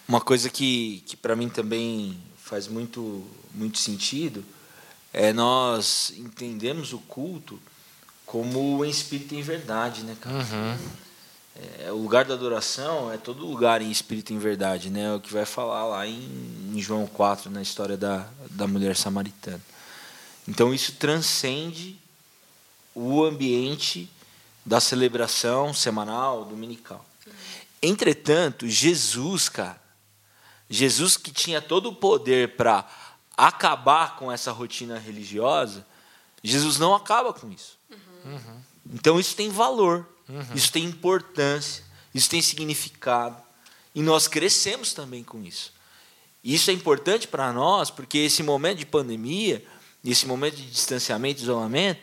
Uma 0.08 0.20
coisa 0.20 0.50
que, 0.50 1.02
que 1.06 1.16
para 1.16 1.36
mim 1.36 1.48
também 1.48 2.18
faz 2.36 2.68
muito, 2.68 3.24
muito 3.54 3.78
sentido 3.78 4.44
é 5.12 5.32
nós 5.32 6.12
entendemos 6.16 6.92
o 6.92 6.98
culto 6.98 7.58
como 8.35 8.85
em 8.85 8.91
espírito 8.91 9.33
e 9.33 9.38
em 9.38 9.43
verdade, 9.43 10.03
né, 10.03 10.17
cara? 10.21 10.35
Uhum. 10.35 10.79
É, 11.79 11.93
o 11.93 11.99
lugar 11.99 12.25
da 12.25 12.35
adoração 12.35 13.12
é 13.12 13.17
todo 13.17 13.47
lugar 13.47 13.81
em 13.81 13.93
espírito 13.93 14.33
e 14.33 14.35
em 14.35 14.41
verdade, 14.41 14.91
né? 14.91 15.05
É 15.05 15.12
o 15.12 15.20
que 15.20 15.33
vai 15.33 15.44
falar 15.44 15.85
lá 15.85 16.05
em, 16.05 16.73
em 16.75 16.83
João 16.83 17.07
4, 17.07 17.49
na 17.49 17.62
história 17.62 17.97
da, 17.97 18.27
da 18.51 18.66
mulher 18.66 18.97
samaritana. 18.97 19.61
Então 20.49 20.75
isso 20.75 20.97
transcende 20.97 21.97
o 22.92 23.23
ambiente 23.23 24.11
da 24.66 24.81
celebração 24.81 25.73
semanal, 25.73 26.44
dominical. 26.44 27.07
Entretanto, 27.81 28.66
Jesus, 28.66 29.49
cara, 29.49 29.81
Jesus 30.68 31.16
que 31.16 31.31
tinha 31.31 31.62
todo 31.62 31.90
o 31.90 31.94
poder 31.94 32.57
para 32.57 32.85
acabar 33.37 34.16
com 34.16 34.33
essa 34.33 34.51
rotina 34.51 34.99
religiosa, 34.99 35.87
Jesus 36.42 36.81
não 36.81 36.97
acaba 36.97 37.33
com 37.33 37.49
isso. 37.49 37.79
Uhum. 37.88 38.04
Então 38.92 39.18
isso 39.18 39.34
tem 39.34 39.48
valor. 39.50 40.06
Uhum. 40.28 40.44
Isso 40.54 40.72
tem 40.72 40.84
importância, 40.84 41.84
isso 42.14 42.30
tem 42.30 42.40
significado. 42.40 43.37
E 43.94 44.02
nós 44.02 44.26
crescemos 44.26 44.92
também 44.92 45.22
com 45.22 45.42
isso. 45.42 45.72
E 46.42 46.54
isso 46.54 46.70
é 46.70 46.74
importante 46.74 47.28
para 47.28 47.52
nós, 47.52 47.90
porque 47.90 48.18
esse 48.18 48.42
momento 48.42 48.78
de 48.78 48.87
pandemia, 48.87 49.64
esse 50.04 50.26
momento 50.26 50.56
de 50.56 50.70
distanciamento, 50.70 51.42
isolamento, 51.42 52.00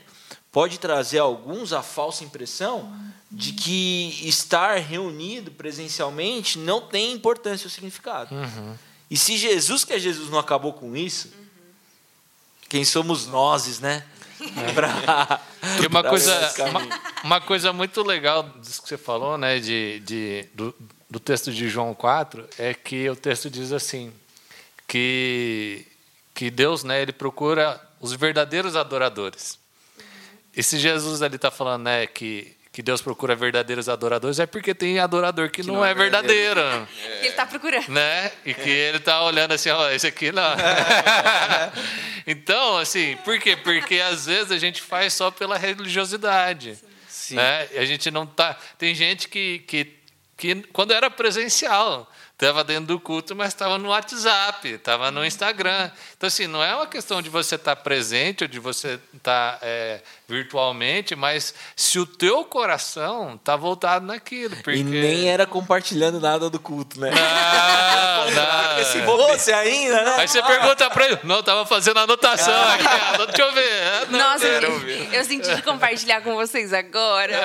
pode 0.51 0.79
trazer 0.79 1.19
a 1.19 1.23
alguns 1.23 1.73
a 1.73 1.83
falsa 1.83 2.23
impressão 2.23 2.91
de 3.31 3.53
que 3.53 4.19
estar 4.27 4.77
reunido 4.79 5.51
presencialmente 5.51 6.57
não 6.57 6.81
tem 6.81 7.13
importância 7.13 7.65
ou 7.65 7.71
significado. 7.71 8.35
Uhum. 8.35 8.75
E 9.09 9.17
se 9.17 9.37
Jesus, 9.37 9.85
que 9.85 9.93
é 9.93 9.99
Jesus, 9.99 10.29
não 10.29 10.39
acabou 10.39 10.73
com 10.73 10.95
isso, 10.95 11.27
uhum. 11.27 11.45
quem 12.67 12.83
somos 12.83 13.27
nós, 13.27 13.79
né? 13.79 14.05
Pra, 14.73 15.41
e 15.81 15.87
uma 15.87 16.03
coisa, 16.03 16.53
uma, 16.69 16.99
uma, 17.23 17.41
coisa 17.41 17.71
muito 17.71 18.01
legal 18.01 18.43
disso 18.59 18.81
que 18.81 18.89
você 18.89 18.97
falou, 18.97 19.37
né, 19.37 19.59
de, 19.59 19.99
de, 19.99 20.47
do, 20.53 20.73
do 21.09 21.19
texto 21.19 21.51
de 21.51 21.69
João 21.69 21.93
4, 21.93 22.47
é 22.57 22.73
que 22.73 23.09
o 23.09 23.15
texto 23.15 23.49
diz 23.49 23.71
assim, 23.71 24.11
que, 24.87 25.85
que 26.33 26.49
Deus, 26.49 26.83
né, 26.83 27.01
ele 27.01 27.13
procura 27.13 27.79
os 27.99 28.13
verdadeiros 28.13 28.75
adoradores. 28.75 29.59
E 30.55 30.63
se 30.63 30.77
Jesus 30.79 31.21
ali 31.21 31.35
está 31.35 31.51
falando, 31.51 31.83
né, 31.83 32.07
que 32.07 32.55
que 32.71 32.81
Deus 32.81 33.01
procura 33.01 33.35
verdadeiros 33.35 33.89
adoradores 33.89 34.39
é 34.39 34.45
porque 34.45 34.73
tem 34.73 34.97
adorador 34.97 35.49
que, 35.49 35.61
que 35.61 35.67
não, 35.67 35.75
não, 35.75 35.85
é, 35.85 35.91
é 35.91 35.93
verdadeiro. 35.93 36.61
verdadeiro. 36.61 36.87
É. 37.05 37.17
Ele 37.19 37.27
está 37.27 37.45
procurando. 37.45 37.89
Né? 37.89 38.31
E 38.45 38.53
que 38.53 38.69
ele 38.69 38.97
está 38.97 39.21
olhando 39.23 39.51
assim, 39.53 39.69
ó, 39.69 39.89
esse 39.89 40.07
aqui 40.07 40.31
não. 40.31 40.55
então, 42.25 42.77
assim, 42.77 43.17
por 43.25 43.37
quê? 43.39 43.57
Porque 43.57 43.99
às 43.99 44.25
vezes 44.25 44.51
a 44.51 44.57
gente 44.57 44.81
faz 44.81 45.13
só 45.13 45.29
pela 45.29 45.57
religiosidade. 45.57 46.79
Sim. 47.09 47.35
Né? 47.35 47.67
A 47.75 47.83
gente 47.83 48.09
não 48.09 48.25
tá. 48.25 48.57
Tem 48.77 48.95
gente 48.95 49.27
que, 49.27 49.59
que, 49.59 49.93
que 50.37 50.55
quando 50.71 50.93
era 50.93 51.09
presencial, 51.09 52.09
estava 52.41 52.63
dentro 52.63 52.87
do 52.87 52.99
culto, 52.99 53.35
mas 53.35 53.49
estava 53.49 53.77
no 53.77 53.89
WhatsApp, 53.89 54.67
estava 54.67 55.11
no 55.11 55.23
Instagram. 55.23 55.91
Então, 56.17 56.27
assim, 56.27 56.47
não 56.47 56.63
é 56.63 56.75
uma 56.75 56.87
questão 56.87 57.21
de 57.21 57.29
você 57.29 57.53
estar 57.53 57.75
tá 57.75 57.81
presente 57.81 58.43
ou 58.43 58.47
de 58.47 58.59
você 58.59 58.99
estar 59.15 59.53
tá, 59.53 59.59
é, 59.61 60.01
virtualmente, 60.27 61.15
mas 61.15 61.53
se 61.75 61.99
o 61.99 62.05
teu 62.05 62.43
coração 62.43 63.35
está 63.35 63.55
voltado 63.55 64.07
naquilo. 64.07 64.55
Porque... 64.55 64.71
E 64.71 64.83
nem 64.83 65.29
era 65.29 65.45
compartilhando 65.45 66.19
nada 66.19 66.49
do 66.49 66.59
culto, 66.59 66.99
né? 66.99 67.11
Não, 67.11 68.31
não. 68.33 68.79
Esse 68.79 69.01
você 69.01 69.53
ainda, 69.53 70.01
né? 70.01 70.15
Aí 70.17 70.27
você 70.27 70.41
pergunta 70.41 70.89
para 70.89 71.05
ele, 71.05 71.19
não, 71.23 71.41
estava 71.41 71.63
fazendo 71.67 71.99
anotação 71.99 72.53
ah. 72.53 72.73
aqui, 72.73 73.27
deixa 73.27 73.41
eu 73.41 73.53
ver. 73.53 74.07
Não, 74.09 74.19
Nossa, 74.19 74.47
eu, 74.47 74.89
eu 75.13 75.25
senti 75.25 75.55
de 75.55 75.61
compartilhar 75.61 76.21
com 76.21 76.33
vocês 76.35 76.73
agora. 76.73 77.39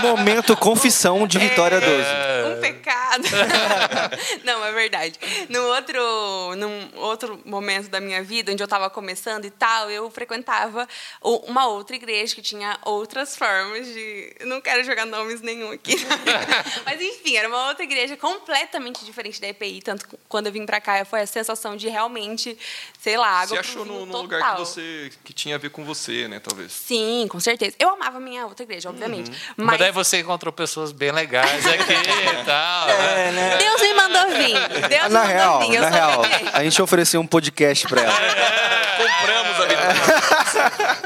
Momento 0.00 0.56
confissão 0.56 1.26
de 1.26 1.38
Vitória 1.38 1.76
é, 1.76 2.42
12. 2.42 2.56
Um 2.56 2.60
pecado. 2.60 3.24
não, 4.44 4.64
é 4.64 4.72
verdade. 4.72 5.18
No 5.48 5.62
outro, 5.66 6.54
num 6.56 6.98
outro 7.00 7.40
momento 7.44 7.88
da 7.88 8.00
minha 8.00 8.22
vida, 8.22 8.52
onde 8.52 8.62
eu 8.62 8.66
estava 8.66 8.88
começando 8.90 9.44
e 9.44 9.50
tal, 9.50 9.90
eu 9.90 10.10
frequentava 10.10 10.88
uma 11.22 11.66
outra 11.66 11.96
igreja 11.96 12.34
que 12.34 12.42
tinha 12.42 12.78
outras 12.84 13.36
formas 13.36 13.86
de. 13.86 14.34
Não 14.44 14.60
quero 14.60 14.84
jogar 14.84 15.06
nomes 15.06 15.40
nenhum 15.40 15.72
aqui. 15.72 15.94
Mas, 16.84 17.00
enfim, 17.00 17.36
era 17.36 17.48
uma 17.48 17.68
outra 17.68 17.84
igreja 17.84 18.16
completamente 18.16 19.04
diferente 19.04 19.40
da 19.40 19.48
EPI. 19.48 19.82
Tanto 19.82 20.06
quando 20.28 20.46
eu 20.46 20.52
vim 20.52 20.66
para 20.66 20.80
cá, 20.80 21.04
foi 21.04 21.20
a 21.20 21.26
sensação 21.26 21.76
de 21.76 21.88
realmente, 21.88 22.56
sei 22.98 23.16
lá, 23.16 23.28
água. 23.28 23.56
Você 23.56 23.58
achou 23.58 23.84
no, 23.84 24.06
no 24.06 24.22
lugar 24.22 24.54
que 24.54 24.60
você 24.60 25.10
que 25.24 25.32
tinha 25.32 25.54
a 25.54 25.58
ver 25.58 25.70
com 25.70 25.84
você, 25.84 26.28
né, 26.28 26.40
talvez? 26.40 26.72
Sim, 26.72 27.26
com 27.28 27.40
certeza. 27.40 27.76
Eu 27.78 27.90
amava 27.90 28.18
a 28.18 28.20
minha 28.20 28.46
outra 28.46 28.64
igreja, 28.64 28.88
obviamente. 28.88 29.30
Uhum. 29.30 29.36
Mas... 29.56 29.66
Mas 29.66 29.78
daí 29.78 29.92
você 29.92 30.20
encontrou 30.20 30.52
pessoas 30.52 30.92
bem 30.92 31.12
legais 31.12 31.66
aqui 31.66 31.92
e 31.92 32.44
tal. 32.44 32.88
É, 32.88 33.32
né? 33.32 33.58
Deus 33.70 33.80
me 33.80 33.94
mandou 33.94 34.30
vir. 34.30 34.88
Deus 34.88 35.12
na 35.12 35.24
real, 35.24 35.60
vir. 35.60 35.80
na 35.80 35.88
real, 35.88 36.22
a 36.52 36.64
gente 36.64 36.80
ofereceu 36.82 37.20
um 37.20 37.26
podcast 37.26 37.86
para 37.86 38.02
ela. 38.02 38.12
É, 38.12 38.96
compramos 38.96 39.60
a 39.60 39.66
vida. 39.66 41.00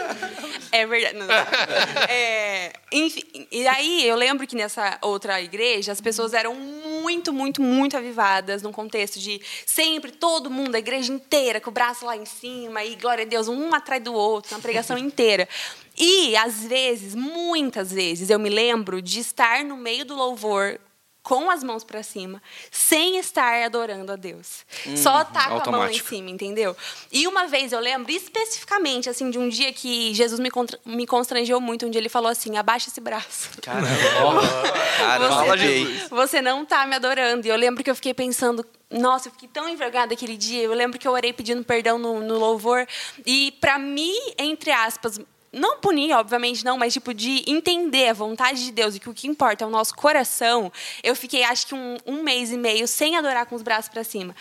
É 0.75 0.85
verdade. 0.87 1.17
Não, 1.17 1.27
não. 1.27 1.35
É, 2.09 2.73
enfim, 2.91 3.23
e 3.53 3.65
aí 3.69 4.09
eu 4.09 4.17
lembro 4.17 4.45
que 4.45 4.57
nessa 4.57 4.99
outra 5.03 5.41
igreja 5.41 5.93
as 5.93 6.01
pessoas 6.01 6.35
eram 6.35 6.53
muito, 6.57 7.33
muito, 7.33 7.63
muito 7.63 7.97
avivadas 7.97 8.61
num 8.61 8.73
contexto 8.73 9.21
de 9.21 9.41
sempre 9.65 10.11
todo 10.11 10.51
mundo, 10.51 10.75
a 10.75 10.79
igreja 10.81 11.13
inteira, 11.13 11.61
com 11.61 11.71
o 11.71 11.73
braço 11.73 12.05
lá 12.05 12.17
em 12.17 12.25
cima 12.25 12.83
e 12.83 12.97
glória 12.97 13.25
a 13.25 13.29
Deus, 13.29 13.47
um 13.47 13.73
atrás 13.73 14.03
do 14.03 14.13
outro, 14.13 14.53
na 14.53 14.61
pregação 14.61 14.99
inteira. 14.99 15.49
E 15.97 16.37
às 16.37 16.65
vezes, 16.65 17.15
muitas 17.15 17.93
vezes, 17.93 18.29
eu 18.29 18.39
me 18.41 18.49
lembro 18.49 19.01
de 19.01 19.21
estar 19.21 19.63
no 19.63 19.77
meio 19.77 20.05
do 20.05 20.17
louvor 20.17 20.81
com 21.25 21.51
as 21.51 21.65
mãos 21.65 21.83
para 21.83 22.03
cima, 22.03 22.41
sem 22.71 23.19
estar 23.19 23.65
adorando 23.65 24.13
a 24.13 24.17
Deus. 24.17 24.65
Só 24.95 25.25
tá 25.25 25.47
com 25.47 25.47
a 25.47 25.49
mão 25.49 25.55
em 25.55 25.57
automático. 25.57 26.09
cima, 26.11 26.31
entendeu? 26.31 26.77
E 27.11 27.27
uma 27.27 27.47
vez 27.47 27.73
eu 27.73 27.81
lembro 27.81 28.13
especificamente 28.13 29.09
assim 29.09 29.31
de 29.31 29.39
um 29.39 29.49
dia 29.49 29.73
que 29.73 30.13
Jesus 30.13 30.39
me, 30.39 30.51
me 30.85 31.07
constrangeu 31.07 31.59
muito, 31.63 31.89
dia 31.89 31.99
ele 31.99 32.11
falou 32.11 32.31
assim: 32.31 32.59
"Abaixa 32.59 32.91
esse 32.91 33.01
braço". 33.01 33.49
Caramba. 33.63 33.89
Caramba, 34.99 35.57
Você-. 35.57 36.09
Você 36.11 36.43
não 36.43 36.65
tá 36.65 36.87
me 36.87 36.95
adorando. 36.95 37.47
E 37.47 37.51
eu 37.51 37.57
lembro 37.57 37.83
que 37.83 37.91
eu 37.91 37.95
fiquei 37.95 38.13
pensando, 38.13 38.65
nossa, 38.91 39.29
eu 39.29 39.33
fiquei 39.33 39.49
tão 39.49 39.67
envergonhada 39.67 40.13
aquele 40.13 40.37
dia. 40.37 40.63
Eu 40.63 40.75
lembro 40.75 40.99
que 40.99 41.09
eu 41.09 41.13
orei 41.13 41.33
pedindo 41.33 41.65
perdão 41.65 41.99
no, 41.99 42.21
no 42.21 42.39
louvor. 42.39 42.87
E 43.25 43.53
para 43.61 43.79
mim, 43.79 44.15
entre 44.39 44.71
aspas, 44.71 45.19
não 45.55 45.79
punir, 45.79 46.13
obviamente 46.13 46.65
não, 46.65 46.77
mas 46.77 46.93
tipo 46.93 47.15
de 47.15 47.45
entender 47.47 48.09
a 48.09 48.13
vontade 48.13 48.65
de 48.65 48.73
Deus 48.73 48.95
e 48.95 49.01
que 49.01 49.09
o 49.09 49.15
que 49.15 49.27
importa 49.27 49.65
é 49.65 49.67
o 49.67 49.71
nosso 49.71 49.95
coração, 49.95 50.73
eu 51.03 51.15
fiquei 51.15 51.45
acho 51.45 51.67
que 51.67 51.75
um, 51.75 51.97
um 52.07 52.23
mês 52.23 52.51
e 52.51 52.57
meio 52.57 52.87
sem 52.87 53.17
adorar 53.17 53.47
com 53.47 53.55
os 53.55 53.63
braços 53.63 53.89
para 53.89 54.05
cima. 54.05 54.35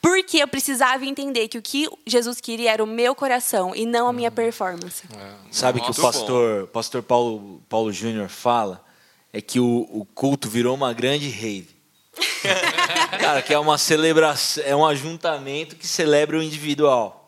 Porque 0.00 0.38
eu 0.38 0.46
precisava 0.46 1.04
entender 1.04 1.48
que 1.48 1.58
o 1.58 1.62
que 1.62 1.88
Jesus 2.06 2.40
queria 2.40 2.72
era 2.72 2.84
o 2.84 2.86
meu 2.86 3.14
coração 3.14 3.74
e 3.74 3.84
não 3.84 4.06
a 4.06 4.12
minha 4.12 4.30
performance. 4.30 5.02
Sabe 5.50 5.80
que 5.80 5.90
o 5.90 5.94
pastor, 5.94 6.68
pastor 6.68 7.02
Paulo, 7.02 7.60
Paulo 7.68 7.92
Júnior 7.92 8.28
fala 8.28 8.84
é 9.32 9.40
que 9.40 9.58
o, 9.58 9.86
o 9.90 10.04
culto 10.14 10.48
virou 10.48 10.74
uma 10.74 10.92
grande 10.92 11.28
rave. 11.28 11.76
Cara, 13.20 13.42
que 13.42 13.52
é 13.52 13.58
uma 13.58 13.76
celebração, 13.76 14.62
é 14.64 14.76
um 14.76 14.86
ajuntamento 14.86 15.76
que 15.76 15.86
celebra 15.86 16.38
o 16.38 16.42
individual. 16.42 17.25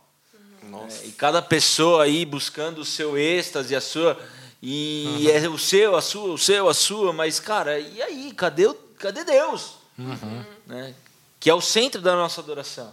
Nossa. 0.69 1.05
E 1.05 1.13
cada 1.13 1.41
pessoa 1.43 2.05
aí 2.05 2.25
buscando 2.25 2.81
o 2.81 2.85
seu 2.85 3.17
êxtase, 3.19 3.75
a 3.75 3.81
sua. 3.81 4.19
E 4.63 5.31
é 5.31 5.49
o 5.49 5.57
seu, 5.59 5.97
a 5.97 6.03
sua, 6.03 6.33
o 6.35 6.39
seu, 6.39 6.69
a 6.69 6.75
sua, 6.75 7.13
mas, 7.13 7.39
cara, 7.39 7.79
e 7.79 8.03
aí? 8.03 8.33
Cadê, 8.37 8.67
o- 8.67 8.75
cadê 8.99 9.25
Deus? 9.25 9.75
Né? 10.67 10.95
Que 11.41 11.49
é 11.49 11.55
o 11.55 11.61
centro 11.61 12.01
da 12.01 12.15
nossa 12.17 12.41
adoração. 12.41 12.93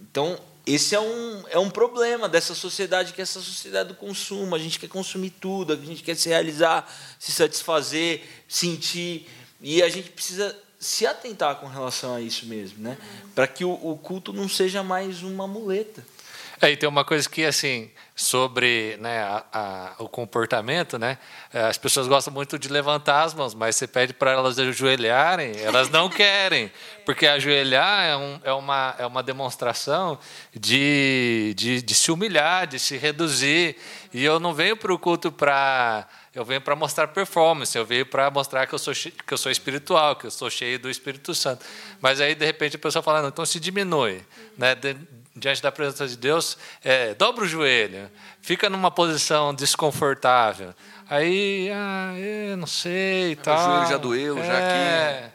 Então, 0.00 0.38
esse 0.66 0.94
é 0.94 1.00
um, 1.00 1.42
é 1.50 1.58
um 1.58 1.68
problema 1.68 2.28
dessa 2.28 2.54
sociedade, 2.54 3.12
que 3.12 3.20
é 3.20 3.24
essa 3.24 3.40
sociedade 3.40 3.88
do 3.88 3.94
consumo. 3.96 4.54
A 4.54 4.58
gente 4.58 4.78
quer 4.78 4.88
consumir 4.88 5.30
tudo, 5.30 5.72
a 5.72 5.76
gente 5.76 6.02
quer 6.02 6.14
se 6.16 6.28
realizar, 6.28 6.88
se 7.18 7.32
satisfazer, 7.32 8.22
sentir. 8.48 9.28
E 9.60 9.82
a 9.82 9.88
gente 9.88 10.10
precisa 10.10 10.56
se 10.78 11.06
atentar 11.06 11.56
com 11.56 11.66
relação 11.66 12.14
a 12.14 12.20
isso 12.20 12.46
mesmo, 12.46 12.82
né? 12.82 12.96
Para 13.34 13.46
que 13.48 13.64
o, 13.64 13.72
o 13.72 13.98
culto 13.98 14.32
não 14.32 14.48
seja 14.48 14.82
mais 14.82 15.22
uma 15.22 15.46
muleta. 15.48 16.04
É, 16.60 16.70
e 16.70 16.76
tem 16.76 16.88
uma 16.88 17.04
coisa 17.04 17.28
que, 17.28 17.44
assim, 17.44 17.90
sobre 18.14 18.96
né, 19.00 19.22
a- 19.24 19.44
a- 19.52 19.92
o 19.98 20.08
comportamento, 20.08 20.98
né? 20.98 21.18
é, 21.52 21.62
As 21.64 21.76
pessoas 21.76 22.06
gostam 22.06 22.32
muito 22.32 22.58
de 22.58 22.68
levantar 22.68 23.22
as 23.24 23.34
mãos, 23.34 23.54
mas 23.54 23.74
você 23.76 23.86
pede 23.88 24.12
para 24.12 24.30
elas 24.32 24.58
ajoelharem, 24.58 25.52
elas 25.60 25.90
não 25.90 26.08
querem. 26.10 26.70
Porque 27.04 27.26
ajoelhar 27.26 28.04
é, 28.06 28.16
um- 28.16 28.40
é 28.44 28.52
uma, 28.52 28.94
é 28.98 29.06
uma 29.06 29.22
demonstração 29.22 30.18
de, 30.54 31.54
de, 31.56 31.82
de 31.82 31.94
se 31.94 32.10
humilhar, 32.12 32.66
de 32.66 32.78
se 32.78 32.96
reduzir. 32.96 33.76
E 34.12 34.24
eu 34.24 34.38
não 34.38 34.54
venho 34.54 34.76
para 34.76 34.92
o 34.92 34.98
culto 34.98 35.30
para... 35.32 36.06
Eu 36.34 36.44
venho 36.44 36.60
para 36.60 36.74
mostrar 36.74 37.06
performance, 37.08 37.76
eu 37.78 37.84
venho 37.86 38.04
para 38.04 38.28
mostrar 38.28 38.66
que 38.66 38.74
eu, 38.74 38.78
sou, 38.78 38.92
que 38.92 39.12
eu 39.32 39.38
sou 39.38 39.52
espiritual, 39.52 40.16
que 40.16 40.26
eu 40.26 40.30
sou 40.32 40.50
cheio 40.50 40.80
do 40.80 40.90
Espírito 40.90 41.32
Santo. 41.32 41.64
Mas 42.00 42.20
aí, 42.20 42.34
de 42.34 42.44
repente, 42.44 42.74
a 42.74 42.78
pessoa 42.78 43.02
fala, 43.04 43.22
não, 43.22 43.28
então 43.28 43.46
se 43.46 43.60
diminui. 43.60 44.20
Né? 44.58 44.74
Diante 45.36 45.60
da 45.60 45.72
presença 45.72 46.06
de 46.06 46.16
Deus, 46.16 46.56
é, 46.82 47.12
dobra 47.14 47.44
o 47.44 47.46
joelho, 47.46 48.08
fica 48.40 48.70
numa 48.70 48.90
posição 48.90 49.52
desconfortável. 49.52 50.72
Aí, 51.08 51.68
ah, 51.72 52.14
eu 52.16 52.56
não 52.56 52.66
sei 52.66 53.32
e 53.32 53.36
tal. 53.36 53.58
joelho 53.58 53.88
já 53.88 53.96
doeu, 53.96 54.36
já 54.36 54.60
É, 54.60 55.30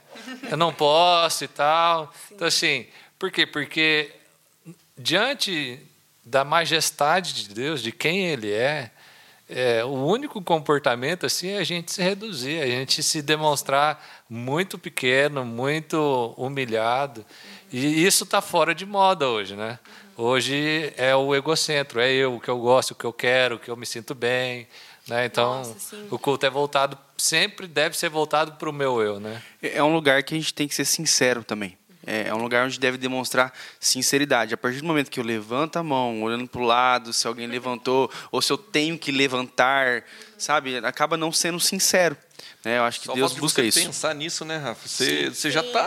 Eu 0.50 0.58
não 0.58 0.74
posso 0.74 1.44
e 1.44 1.48
tal. 1.48 2.14
Então, 2.32 2.48
assim, 2.48 2.88
por 3.18 3.30
quê? 3.30 3.46
Porque 3.46 4.12
diante 4.98 5.80
da 6.26 6.44
majestade 6.44 7.34
de 7.34 7.54
Deus, 7.54 7.82
de 7.82 7.92
quem 7.92 8.28
Ele 8.28 8.52
é, 8.52 8.92
é, 9.50 9.84
o 9.84 10.06
único 10.06 10.40
comportamento 10.44 11.26
assim 11.26 11.50
é 11.50 11.58
a 11.58 11.64
gente 11.64 11.92
se 11.92 12.04
reduzir, 12.04 12.62
a 12.62 12.68
gente 12.68 13.02
se 13.02 13.20
demonstrar 13.20 14.24
muito 14.30 14.78
pequeno, 14.78 15.44
muito 15.44 16.36
humilhado. 16.38 17.26
E 17.72 18.06
isso 18.06 18.24
está 18.24 18.42
fora 18.42 18.74
de 18.74 18.86
moda 18.86 19.28
hoje, 19.28 19.56
né? 19.56 19.80
Hoje 20.18 20.94
é 20.98 21.16
o 21.16 21.34
egocentro, 21.34 22.00
é 22.00 22.12
eu, 22.12 22.36
o 22.36 22.40
que 22.40 22.50
eu 22.50 22.60
gosto, 22.60 22.92
o 22.92 22.96
que 22.96 23.06
eu 23.06 23.14
quero, 23.14 23.56
o 23.56 23.60
que 23.60 23.70
eu 23.70 23.78
me 23.78 23.86
sinto 23.86 24.14
bem. 24.14 24.68
Né? 25.08 25.26
Então, 25.26 25.60
Nossa, 25.60 25.96
o 26.12 26.20
culto 26.20 26.46
é 26.46 26.50
voltado, 26.50 26.98
sempre 27.18 27.68
deve 27.68 27.98
ser 27.98 28.10
voltado 28.10 28.54
para 28.54 28.70
o 28.70 28.74
meu 28.74 29.02
eu. 29.02 29.20
Né? 29.20 29.42
É 29.62 29.82
um 29.84 29.94
lugar 29.94 30.22
que 30.24 30.36
a 30.36 30.38
gente 30.38 30.54
tem 30.54 30.68
que 30.68 30.76
ser 30.76 30.86
sincero 30.86 31.44
também. 31.44 31.78
É 32.06 32.28
é 32.28 32.34
um 32.34 32.42
lugar 32.42 32.66
onde 32.66 32.80
deve 32.80 32.98
demonstrar 32.98 33.54
sinceridade. 33.80 34.54
A 34.54 34.58
partir 34.58 34.80
do 34.80 34.86
momento 34.86 35.12
que 35.12 35.20
eu 35.20 35.24
levanto 35.24 35.78
a 35.78 35.84
mão, 35.84 36.24
olhando 36.24 36.48
para 36.48 36.62
o 36.62 36.66
lado, 36.66 37.14
se 37.14 37.28
alguém 37.28 37.48
levantou, 37.48 38.12
ou 38.32 38.42
se 38.42 38.52
eu 38.52 38.58
tenho 38.58 38.98
que 38.98 39.12
levantar, 39.12 40.04
sabe? 40.40 40.78
Acaba 40.78 41.16
não 41.18 41.32
sendo 41.32 41.60
sincero. 41.60 42.18
né? 42.64 42.78
Eu 42.78 42.84
acho 42.84 43.00
que 43.02 43.06
Só 43.06 43.14
Deus 43.14 43.34
de 43.34 43.40
busca 43.40 43.62
você 43.62 43.68
isso. 43.68 43.80
pensar 43.82 44.14
nisso, 44.16 44.44
né, 44.46 44.58
Rafa? 44.58 44.88
Você, 44.88 45.30
você 45.30 45.52
já 45.52 45.62
tá. 45.62 45.86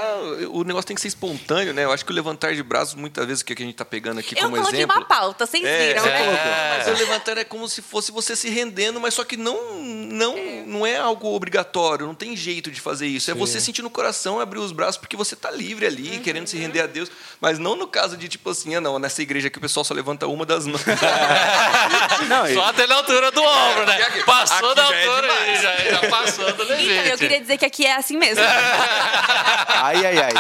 O 0.51 0.63
negócio 0.65 0.87
tem 0.87 0.95
que 0.95 1.01
ser 1.01 1.09
espontâneo, 1.09 1.73
né? 1.75 1.85
Eu 1.85 1.93
acho 1.93 2.05
que 2.05 2.13
o 2.13 2.15
levantar 2.15 2.55
de 2.55 2.63
braços, 2.63 2.95
muitas 2.95 3.27
vezes, 3.27 3.43
que 3.43 3.53
a 3.53 3.57
gente 3.57 3.75
tá 3.75 3.85
pegando 3.85 4.21
aqui 4.21 4.35
Eu 4.37 4.43
como 4.45 4.57
coloquei 4.57 4.81
exemplo. 4.81 4.97
uma 4.97 5.05
pauta, 5.07 5.47
vocês 5.47 5.65
É, 5.65 5.89
viram, 5.89 6.03
você 6.03 6.09
né? 6.11 6.19
colocou. 6.25 6.51
Mas 6.79 6.87
o 6.89 6.91
levantar 7.05 7.39
é 7.39 7.45
como 7.45 7.69
se 7.69 7.81
fosse 7.83 8.13
você 8.13 8.37
se 8.37 8.49
rendendo, 8.51 9.01
mas 9.01 9.15
só 9.15 9.25
que 9.25 9.37
não, 9.37 9.83
não, 9.83 10.37
não 10.67 10.87
é 10.87 10.99
algo 10.99 11.35
obrigatório, 11.35 12.07
não 12.07 12.15
tem 12.15 12.37
jeito 12.37 12.71
de 12.71 12.81
fazer 12.81 13.07
isso. 13.07 13.31
É 13.31 13.35
você 13.35 13.61
sentir 13.61 13.83
no 13.83 13.91
coração 13.91 14.39
abrir 14.41 14.59
os 14.61 14.73
braços 14.73 14.97
porque 14.99 15.17
você 15.17 15.35
tá 15.35 15.51
livre 15.51 15.87
ali, 15.87 16.17
Uhum. 16.17 16.23
querendo 16.23 16.47
se 16.47 16.57
render 16.59 16.81
a 16.81 16.87
Deus. 16.87 17.11
Mas 17.41 17.59
não 17.59 17.77
no 17.77 17.87
caso 17.87 18.17
de 18.17 18.29
tipo 18.29 18.51
assim, 18.51 18.75
ah, 18.75 18.81
não, 18.81 18.99
nessa 18.99 19.21
igreja 19.23 19.49
aqui 19.49 19.59
o 19.59 19.61
pessoal 19.61 19.85
só 19.85 19.95
levanta 19.95 20.27
uma 20.27 20.45
das 20.47 20.67
mãos. 20.67 20.83
Não, 22.29 22.47
Só 22.55 22.65
até 22.67 22.87
na 22.87 22.95
altura 22.97 23.31
do 23.31 23.43
ombro, 23.43 23.87
né? 23.87 24.03
aqui- 24.03 24.23
Passou 24.49 24.67
aqui 24.73 24.77
da 24.77 24.87
já 24.87 24.95
é 24.97 25.07
altura 25.07 25.33
aí, 25.33 25.39
demais. 25.57 25.63
já, 25.63 25.77
já 26.01 26.09
passou 26.09 26.53
do 26.53 26.63
limite. 26.65 26.93
Então, 26.93 27.05
eu 27.05 27.19
queria 27.19 27.41
dizer 27.41 27.59
que 27.59 27.65
aqui 27.65 27.87
é 27.87 27.97
assim 27.97 28.17
mesmo. 28.17 28.43
ai, 29.69 30.07
ai, 30.07 30.19
ai. 30.19 30.33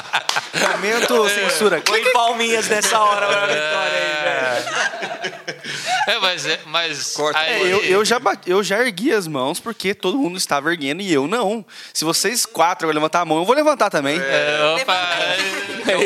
Momento 0.72 1.28
censura. 1.28 1.80
Põe 1.80 2.04
palminhas 2.12 2.68
nessa 2.68 2.98
hora 3.00 3.26
pra 3.26 3.46
vitória 3.46 3.98
aí, 3.98 4.24
velho. 4.24 5.32
É, 6.08 6.18
mas, 6.18 6.46
é- 6.46 6.60
mas 6.66 7.12
Corta. 7.14 7.38
aí, 7.38 7.62
É, 7.62 7.72
eu, 7.72 7.82
eu, 7.84 8.04
já 8.04 8.18
bate- 8.18 8.50
eu 8.50 8.62
já 8.62 8.80
ergui 8.80 9.12
as 9.12 9.26
mãos 9.28 9.60
porque 9.60 9.94
todo 9.94 10.18
mundo 10.18 10.36
estava 10.36 10.70
erguendo 10.70 11.00
e 11.00 11.12
eu 11.12 11.26
não. 11.28 11.64
Se 11.94 12.04
vocês 12.04 12.44
quatro 12.44 12.88
vão 12.88 12.94
levantar 12.94 13.20
a 13.20 13.24
mão, 13.24 13.38
eu 13.38 13.44
vou 13.44 13.54
levantar 13.54 13.88
também. 13.88 14.18
É, 14.20 14.76
opa, 14.80 14.96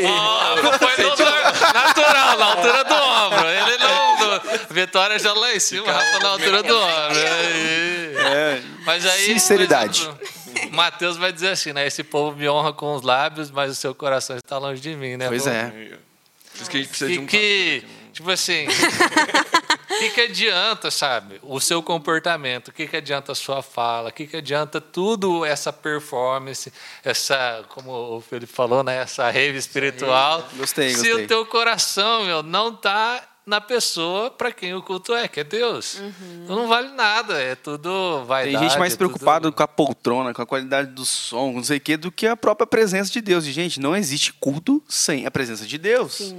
Ó, 0.08 0.56
foi 0.78 1.02
no- 1.04 1.72
natural, 1.72 2.38
na 2.38 2.44
altura 2.46 2.84
do 2.84 2.94
ombro. 2.94 3.48
Ele 3.48 3.78
não. 3.78 4.16
do- 4.16 4.65
Vitória 4.76 5.18
já 5.18 5.32
lá 5.32 5.54
em 5.54 5.58
cima, 5.58 5.90
Rafa 5.90 6.18
na 6.18 6.28
altura 6.28 6.62
do 6.62 6.76
ombro. 6.76 7.18
Aí. 7.18 8.14
É, 8.14 8.62
Mas 8.84 9.06
aí. 9.06 9.24
Sinceridade. 9.24 10.02
exemplo, 10.02 10.70
Mateus 10.72 11.16
vai 11.16 11.32
dizer 11.32 11.48
assim, 11.48 11.72
né? 11.72 11.86
Esse 11.86 12.04
povo 12.04 12.36
me 12.36 12.46
honra 12.46 12.74
com 12.74 12.94
os 12.94 13.00
lábios, 13.00 13.50
mas 13.50 13.72
o 13.72 13.74
seu 13.74 13.94
coração 13.94 14.36
está 14.36 14.58
longe 14.58 14.82
de 14.82 14.94
mim, 14.94 15.16
né? 15.16 15.28
Pois 15.28 15.44
Pô, 15.44 15.48
é. 15.48 15.70
Por 15.70 16.60
isso 16.60 16.70
que 16.70 16.76
a 16.76 16.80
gente 16.80 16.88
precisa 16.90 17.10
E 17.10 17.14
de 17.14 17.18
um 17.20 17.26
que, 17.26 17.84
tipo 18.12 18.30
assim, 18.30 18.66
o 18.66 18.68
que, 19.98 20.10
que 20.10 20.20
adianta, 20.20 20.90
sabe? 20.90 21.40
O 21.42 21.58
seu 21.58 21.82
comportamento, 21.82 22.68
o 22.68 22.72
que, 22.72 22.86
que 22.86 22.96
adianta 22.98 23.32
a 23.32 23.34
sua 23.34 23.62
fala, 23.62 24.10
o 24.10 24.12
que, 24.12 24.26
que 24.26 24.36
adianta 24.36 24.78
tudo 24.78 25.42
essa 25.42 25.72
performance, 25.72 26.70
essa, 27.02 27.64
como 27.70 28.16
o 28.16 28.20
Felipe 28.20 28.52
falou, 28.52 28.82
né? 28.84 28.98
Essa 28.98 29.30
rave 29.30 29.56
espiritual. 29.56 30.46
Gostei, 30.54 30.90
Se 30.90 30.96
gostei. 30.96 31.24
o 31.24 31.26
teu 31.26 31.46
coração, 31.46 32.24
meu, 32.24 32.42
não 32.42 32.74
tá 32.74 33.22
na 33.46 33.60
pessoa 33.60 34.28
para 34.28 34.50
quem 34.50 34.74
o 34.74 34.82
culto 34.82 35.14
é, 35.14 35.28
que 35.28 35.38
é 35.38 35.44
Deus. 35.44 35.98
Então 36.42 36.56
não 36.56 36.66
vale 36.66 36.88
nada, 36.88 37.40
é 37.40 37.54
tudo 37.54 38.24
vaidade. 38.24 38.58
Tem 38.58 38.68
gente 38.68 38.78
mais 38.78 38.92
é 38.92 38.96
tudo- 38.96 39.08
preocupada 39.10 39.52
com 39.52 39.62
a 39.62 39.68
poltrona, 39.68 40.34
com 40.34 40.42
a 40.42 40.46
qualidade 40.46 40.90
do 40.90 41.06
som, 41.06 41.52
não 41.52 41.62
sei 41.62 41.76
o 41.76 41.80
quê, 41.80 41.96
do 41.96 42.10
que 42.10 42.26
a 42.26 42.36
própria 42.36 42.66
presença 42.66 43.12
de 43.12 43.20
Deus. 43.20 43.46
E, 43.46 43.52
gente, 43.52 43.78
não 43.78 43.94
existe 43.94 44.32
culto 44.32 44.82
sem 44.88 45.26
a 45.26 45.30
presença 45.30 45.64
de 45.64 45.78
Deus. 45.78 46.18
E 46.20 46.34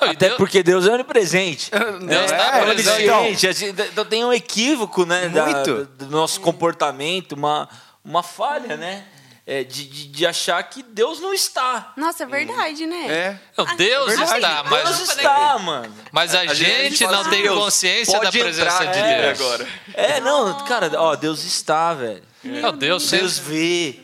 Até 0.00 0.26
Deus- 0.28 0.36
porque 0.38 0.62
Deus 0.62 0.86
é 0.86 0.92
onipresente. 0.92 1.70
Deus 2.06 2.30
É, 2.30 2.36
tá 2.36 2.58
é, 2.58 2.64
presente. 2.74 3.64
então, 3.66 3.84
então 3.92 4.04
tem 4.04 4.24
um 4.24 4.32
equívoco 4.32 5.04
né, 5.04 5.28
da- 5.28 5.46
Muito. 5.46 5.84
do 5.98 6.06
nosso 6.06 6.40
comportamento, 6.40 7.32
uma, 7.32 7.68
uma 8.04 8.22
falha, 8.22 8.76
né? 8.76 9.04
É, 9.46 9.62
de, 9.62 9.84
de, 9.84 10.06
de 10.06 10.26
achar 10.26 10.62
que 10.62 10.82
Deus 10.82 11.20
não 11.20 11.34
está. 11.34 11.92
Nossa, 11.96 12.22
é 12.22 12.26
verdade, 12.26 12.86
né? 12.86 13.06
É. 13.06 13.40
Não, 13.56 13.76
Deus 13.76 14.06
verdade. 14.06 14.36
está, 14.36 14.62
Deus 14.62 14.70
mas, 14.70 15.00
está, 15.00 15.58
mano. 15.58 15.94
mas 16.10 16.34
a, 16.34 16.40
A 16.40 16.54
gente, 16.54 17.04
fala 17.04 17.22
não 17.22 17.30
tem 17.30 17.42
Deus, 17.42 17.58
consciência 17.58 18.18
da 18.20 18.30
presença 18.30 18.84
entrar 18.84 18.92
de 18.92 18.98
aqui 18.98 19.22
Deus. 19.22 19.40
agora. 19.40 19.68
É, 19.92 20.20
não, 20.20 20.64
cara, 20.64 20.90
ó, 20.98 21.14
Deus 21.14 21.44
está, 21.44 21.92
velho. 21.92 22.22
Não, 22.42 22.72
Deus 22.72 23.02
sempre 23.02 23.18
Deus 23.20 23.38
vê. 23.38 24.00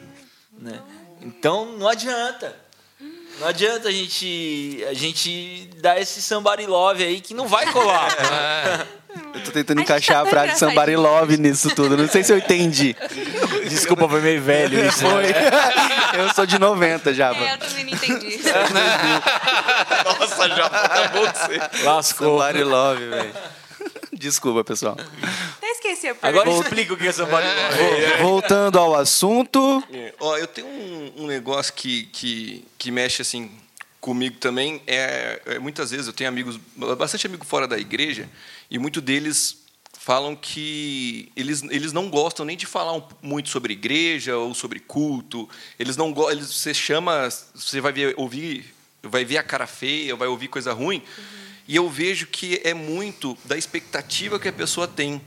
Né? 0.59 0.81
Então 1.23 1.67
não 1.67 1.89
adianta. 1.89 2.55
Não 3.39 3.49
adianta 3.49 3.89
a 3.89 3.93
gente, 3.93 4.85
a 4.87 4.93
gente 4.93 5.71
dar 5.77 5.99
esse 5.99 6.21
somebody 6.21 6.67
love 6.67 7.03
aí 7.03 7.23
que 7.23 7.33
não 7.33 7.49
vai 7.49 7.73
colar. 7.73 8.87
Eu 9.35 9.41
tô 9.45 9.51
tentando 9.53 9.79
A 9.79 9.83
encaixar 9.83 10.17
tá 10.17 10.23
a 10.23 10.27
frase 10.27 10.59
somebody 10.59 10.97
love 10.97 11.37
nisso 11.37 11.75
tudo. 11.75 11.97
Não 11.97 12.09
sei 12.09 12.23
se 12.23 12.33
eu 12.33 12.39
entendi. 12.39 12.97
Desculpa, 13.69 14.09
foi 14.09 14.21
meio 14.21 14.43
velho 14.43 14.85
isso. 14.87 15.01
Foi. 15.01 15.25
Eu 16.13 16.35
sou 16.35 16.45
de 16.45 16.59
90 16.59 17.15
já. 17.15 17.33
É, 17.33 17.55
eu 17.55 17.59
também 17.59 17.85
não 17.85 17.93
entendi. 17.93 18.41
Nossa, 20.05 20.49
já 20.49 20.67
acabou 20.67 21.29
de 21.29 21.39
ser. 21.39 21.85
Lascou. 21.85 22.41
Somebody 22.41 22.65
love, 22.65 23.07
velho. 23.07 23.33
Desculpa, 24.13 24.65
pessoal. 24.65 24.97
Até 25.57 25.67
esqueci 25.69 26.09
a 26.09 26.15
pergunta. 26.15 26.29
Agora 26.29 26.51
explica 26.51 26.95
o 26.95 26.97
que 26.97 27.07
é 27.07 27.13
somebody 27.13 27.47
love. 27.47 28.23
Voltando 28.23 28.79
ao 28.79 28.97
assunto. 28.97 29.83
É, 29.93 30.13
Ó, 30.19 30.37
eu 30.37 30.49
tenho 30.49 30.67
um, 30.67 31.13
um 31.19 31.27
negócio 31.29 31.73
que, 31.73 32.05
que, 32.07 32.65
que 32.77 32.91
mexe 32.91 33.23
assim 33.23 33.51
comigo 34.01 34.37
também. 34.39 34.83
É, 34.87 35.41
é, 35.47 35.59
muitas 35.59 35.91
vezes 35.91 36.07
eu 36.07 36.13
tenho 36.13 36.29
amigos, 36.29 36.59
bastante 36.99 37.27
amigos 37.27 37.47
fora 37.47 37.69
da 37.69 37.79
igreja, 37.79 38.29
e 38.71 38.79
muitos 38.79 39.03
deles 39.03 39.61
falam 39.93 40.35
que 40.35 41.31
eles, 41.37 41.63
eles 41.65 41.93
não 41.93 42.09
gostam 42.09 42.47
nem 42.47 42.57
de 42.57 42.65
falar 42.65 43.07
muito 43.21 43.49
sobre 43.51 43.75
igreja 43.75 44.37
ou 44.37 44.55
sobre 44.55 44.81
culto. 44.81 45.49
Eles 45.79 45.97
não 45.97 46.15
eles 46.31 46.47
Você 46.47 46.73
chama, 46.73 47.29
você 47.55 47.81
vai 47.81 47.93
ver, 47.93 48.15
ouvir, 48.17 48.75
vai 49.03 49.25
ver 49.25 49.39
a 49.39 49.43
cara 49.43 49.67
feia, 49.67 50.17
vai 50.17 50.29
ouvir 50.29 50.49
coisa 50.49 50.73
ruim. 50.73 51.03
E 51.69 51.77
eu 51.77 51.89
vejo 51.89 52.27
que 52.27 52.61
é 52.65 52.73
muito 52.73 53.37
da 53.45 53.59
expectativa 53.59 54.39
que 54.39 54.49
a 54.49 54.53
pessoa 54.53 54.89
tem 54.89 55.21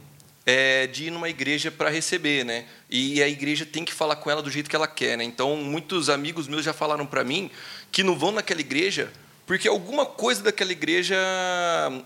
é, 0.45 0.87
de 0.87 1.05
ir 1.05 1.11
numa 1.11 1.29
igreja 1.29 1.69
para 1.69 1.89
receber, 1.89 2.43
né? 2.43 2.65
E 2.89 3.21
a 3.21 3.27
igreja 3.27 3.65
tem 3.65 3.85
que 3.85 3.93
falar 3.93 4.15
com 4.17 4.29
ela 4.29 4.41
do 4.41 4.49
jeito 4.49 4.69
que 4.69 4.75
ela 4.75 4.87
quer, 4.87 5.17
né? 5.17 5.23
Então, 5.23 5.55
muitos 5.57 6.09
amigos 6.09 6.47
meus 6.47 6.65
já 6.65 6.73
falaram 6.73 7.05
para 7.05 7.23
mim 7.23 7.49
que 7.91 8.03
não 8.03 8.17
vão 8.17 8.31
naquela 8.31 8.59
igreja 8.59 9.11
porque 9.45 9.67
alguma 9.67 10.05
coisa 10.05 10.41
daquela 10.41 10.71
igreja 10.71 11.17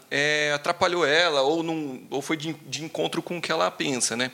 é, 0.10 0.52
atrapalhou 0.54 1.06
ela 1.06 1.42
ou 1.42 1.62
não 1.62 2.02
ou 2.10 2.22
foi 2.22 2.36
de, 2.36 2.54
de 2.54 2.84
encontro 2.84 3.22
com 3.22 3.38
o 3.38 3.42
que 3.42 3.52
ela 3.52 3.70
pensa, 3.70 4.16
né? 4.16 4.32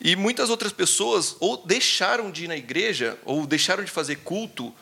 E 0.00 0.16
muitas 0.16 0.48
outras 0.48 0.72
pessoas 0.72 1.36
ou 1.40 1.58
deixaram 1.58 2.30
de 2.30 2.44
ir 2.44 2.48
na 2.48 2.56
igreja 2.56 3.18
ou 3.24 3.46
deixaram 3.46 3.84
de 3.84 3.90
fazer 3.90 4.16
culto 4.16 4.74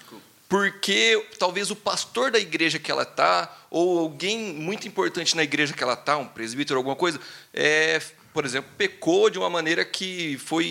porque 0.48 1.22
talvez 1.38 1.70
o 1.70 1.76
pastor 1.76 2.30
da 2.30 2.38
igreja 2.38 2.78
que 2.78 2.90
ela 2.90 3.02
está 3.02 3.66
ou 3.70 3.98
alguém 3.98 4.54
muito 4.54 4.88
importante 4.88 5.36
na 5.36 5.42
igreja 5.42 5.74
que 5.74 5.82
ela 5.82 5.92
está, 5.92 6.16
um 6.16 6.26
presbítero, 6.26 6.78
alguma 6.78 6.96
coisa, 6.96 7.20
é, 7.52 8.00
por 8.32 8.46
exemplo, 8.46 8.70
pecou 8.78 9.28
de 9.28 9.38
uma 9.38 9.50
maneira 9.50 9.84
que 9.84 10.38
foi 10.38 10.64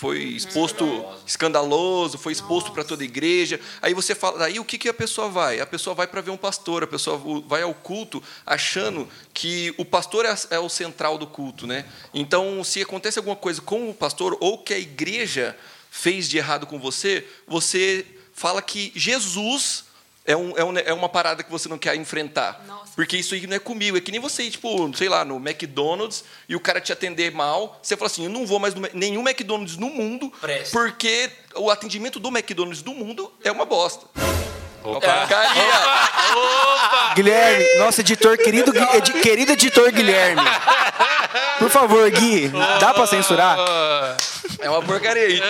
foi 0.00 0.20
exposto 0.20 1.04
escandaloso, 1.26 2.16
foi 2.16 2.32
exposto 2.32 2.72
para 2.72 2.82
toda 2.82 3.02
a 3.02 3.04
igreja. 3.04 3.60
Aí 3.82 3.92
você 3.92 4.14
fala, 4.14 4.46
aí 4.46 4.58
o 4.58 4.64
que, 4.64 4.78
que 4.78 4.88
a 4.88 4.94
pessoa 4.94 5.28
vai? 5.28 5.60
A 5.60 5.66
pessoa 5.66 5.94
vai 5.94 6.06
para 6.06 6.22
ver 6.22 6.30
um 6.30 6.38
pastor, 6.38 6.82
a 6.82 6.86
pessoa 6.86 7.20
vai 7.46 7.60
ao 7.60 7.74
culto 7.74 8.22
achando 8.46 9.06
que 9.34 9.74
o 9.76 9.84
pastor 9.84 10.24
é, 10.24 10.34
é 10.52 10.58
o 10.58 10.70
central 10.70 11.18
do 11.18 11.26
culto, 11.26 11.66
né? 11.66 11.84
Então, 12.14 12.64
se 12.64 12.80
acontece 12.80 13.18
alguma 13.18 13.36
coisa 13.36 13.60
com 13.60 13.90
o 13.90 13.94
pastor 13.94 14.38
ou 14.40 14.56
que 14.56 14.72
a 14.72 14.78
igreja 14.78 15.54
fez 15.90 16.30
de 16.30 16.38
errado 16.38 16.66
com 16.66 16.80
você, 16.80 17.28
você 17.46 18.06
fala 18.32 18.62
que 18.62 18.92
Jesus 18.96 19.84
é, 20.24 20.36
um, 20.36 20.56
é, 20.56 20.64
um- 20.64 20.78
é 20.78 20.92
uma 20.92 21.08
parada 21.08 21.42
que 21.42 21.50
você 21.50 21.68
não 21.68 21.78
quer 21.78 21.94
enfrentar. 21.96 22.62
Nossa. 22.66 22.92
Porque 22.94 23.16
isso 23.16 23.34
aí 23.34 23.46
não 23.46 23.56
é 23.56 23.58
comigo. 23.58 23.96
É 23.96 24.00
que 24.00 24.10
nem 24.10 24.20
você 24.20 24.42
ir, 24.44 24.50
tipo, 24.50 24.94
sei 24.96 25.08
lá, 25.08 25.24
no 25.24 25.36
McDonald's 25.36 26.24
e 26.48 26.54
o 26.56 26.60
cara 26.60 26.80
te 26.80 26.92
atender 26.92 27.32
mal. 27.32 27.78
Você 27.82 27.96
fala 27.96 28.10
assim: 28.10 28.24
eu 28.24 28.30
não 28.30 28.46
vou 28.46 28.58
mais 28.58 28.74
no 28.74 28.86
nenhum 28.92 29.22
McDonald's 29.26 29.76
no 29.76 29.88
mundo, 29.88 30.30
Presta. 30.40 30.76
porque 30.78 31.30
o 31.56 31.70
atendimento 31.70 32.18
do 32.20 32.28
McDonald's 32.28 32.82
do 32.82 32.92
mundo 32.92 33.32
é 33.44 33.50
uma 33.50 33.64
bosta. 33.64 34.06
Opa. 34.82 35.00
Porcaria! 35.00 37.14
Guilherme, 37.14 37.66
nosso 37.78 38.00
editor 38.00 38.38
querido, 38.38 38.72
edi- 38.94 39.12
querido 39.20 39.52
editor 39.52 39.92
Guilherme. 39.92 40.40
Por 41.58 41.68
favor, 41.68 42.10
Gui, 42.10 42.50
dá 42.80 42.94
pra 42.94 43.06
censurar? 43.06 43.58
É 44.58 44.70
uma 44.70 44.80
porcaria. 44.82 45.36
Então? 45.36 45.48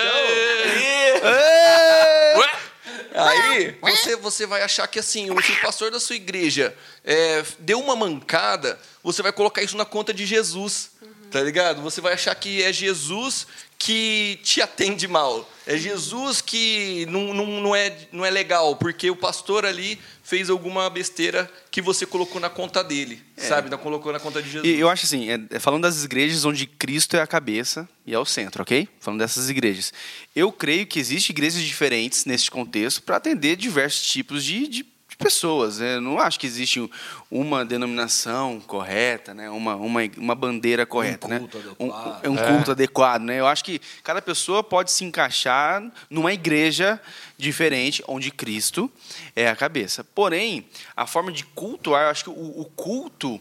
Aí 3.13 3.77
você, 3.81 4.15
você 4.15 4.45
vai 4.45 4.61
achar 4.61 4.87
que 4.87 4.99
assim, 4.99 5.31
o 5.31 5.41
se 5.41 5.51
o 5.51 5.61
pastor 5.61 5.91
da 5.91 5.99
sua 5.99 6.15
igreja 6.15 6.75
é, 7.03 7.43
deu 7.59 7.79
uma 7.79 7.95
mancada, 7.95 8.79
você 9.03 9.21
vai 9.21 9.31
colocar 9.31 9.61
isso 9.61 9.75
na 9.77 9.85
conta 9.85 10.13
de 10.13 10.25
Jesus. 10.25 10.91
Tá 11.31 11.41
ligado? 11.41 11.81
Você 11.81 12.01
vai 12.01 12.13
achar 12.13 12.35
que 12.35 12.61
é 12.61 12.73
Jesus 12.73 13.47
que 13.83 14.37
te 14.43 14.61
atende 14.61 15.07
mal. 15.07 15.49
É 15.65 15.75
Jesus 15.75 16.39
que 16.39 17.05
não, 17.09 17.33
não, 17.33 17.45
não, 17.61 17.75
é, 17.75 17.97
não 18.11 18.23
é 18.23 18.29
legal, 18.29 18.75
porque 18.75 19.09
o 19.09 19.15
pastor 19.15 19.65
ali 19.65 19.97
fez 20.23 20.51
alguma 20.51 20.87
besteira 20.89 21.51
que 21.71 21.81
você 21.81 22.05
colocou 22.05 22.39
na 22.39 22.47
conta 22.49 22.83
dele, 22.83 23.19
sabe? 23.37 23.71
Não 23.71 23.79
colocou 23.79 24.13
na 24.13 24.19
conta 24.19 24.39
de 24.41 24.51
Jesus. 24.51 24.69
E 24.71 24.79
eu 24.79 24.87
acho 24.87 25.05
assim, 25.05 25.29
é- 25.31 25.39
é 25.49 25.59
falando 25.59 25.81
das 25.83 26.03
igrejas 26.03 26.45
onde 26.45 26.67
Cristo 26.67 27.15
é 27.15 27.21
a 27.21 27.27
cabeça 27.27 27.89
e 28.05 28.13
é 28.13 28.19
o 28.19 28.25
centro, 28.25 28.61
ok? 28.61 28.87
Falando 28.99 29.19
dessas 29.19 29.49
igrejas. 29.49 29.91
Eu 30.35 30.51
creio 30.51 30.85
que 30.85 30.99
existem 30.99 31.33
igrejas 31.33 31.61
diferentes 31.63 32.25
nesse 32.25 32.51
contexto 32.51 33.01
para 33.01 33.15
atender 33.17 33.55
diversos 33.55 34.05
tipos 34.11 34.43
de- 34.43 34.67
de 34.67 34.83
pessoas. 35.21 35.79
né? 35.79 35.95
Eu 35.95 36.01
não 36.01 36.19
acho 36.19 36.39
que 36.39 36.45
existe 36.47 36.89
uma 37.29 37.63
denominação 37.63 38.59
correta, 38.61 39.33
né? 39.33 39.49
uma, 39.49 39.75
uma, 39.75 40.01
uma 40.17 40.35
bandeira 40.35 40.85
correta. 40.85 41.27
né? 41.27 41.39
culto 41.39 41.57
Um, 41.79 41.91
adequado. 41.93 42.25
é 42.25 42.29
um 42.29 42.35
culto 42.37 42.71
adequado. 42.71 43.21
Né? 43.21 43.39
Eu 43.39 43.47
acho 43.47 43.63
que 43.63 43.79
cada 44.03 44.21
pessoa 44.21 44.63
pode 44.63 44.91
se 44.91 45.03
encaixar 45.05 45.83
numa 46.09 46.33
igreja 46.33 46.99
diferente, 47.37 48.03
onde 48.07 48.31
Cristo 48.31 48.91
é 49.35 49.47
a 49.47 49.55
cabeça. 49.55 50.03
Porém, 50.03 50.65
a 50.95 51.05
forma 51.07 51.31
de 51.31 51.43
cultuar, 51.45 52.03
eu 52.05 52.09
acho 52.09 52.23
que 52.25 52.29
o, 52.29 52.61
o 52.61 52.65
culto 52.75 53.39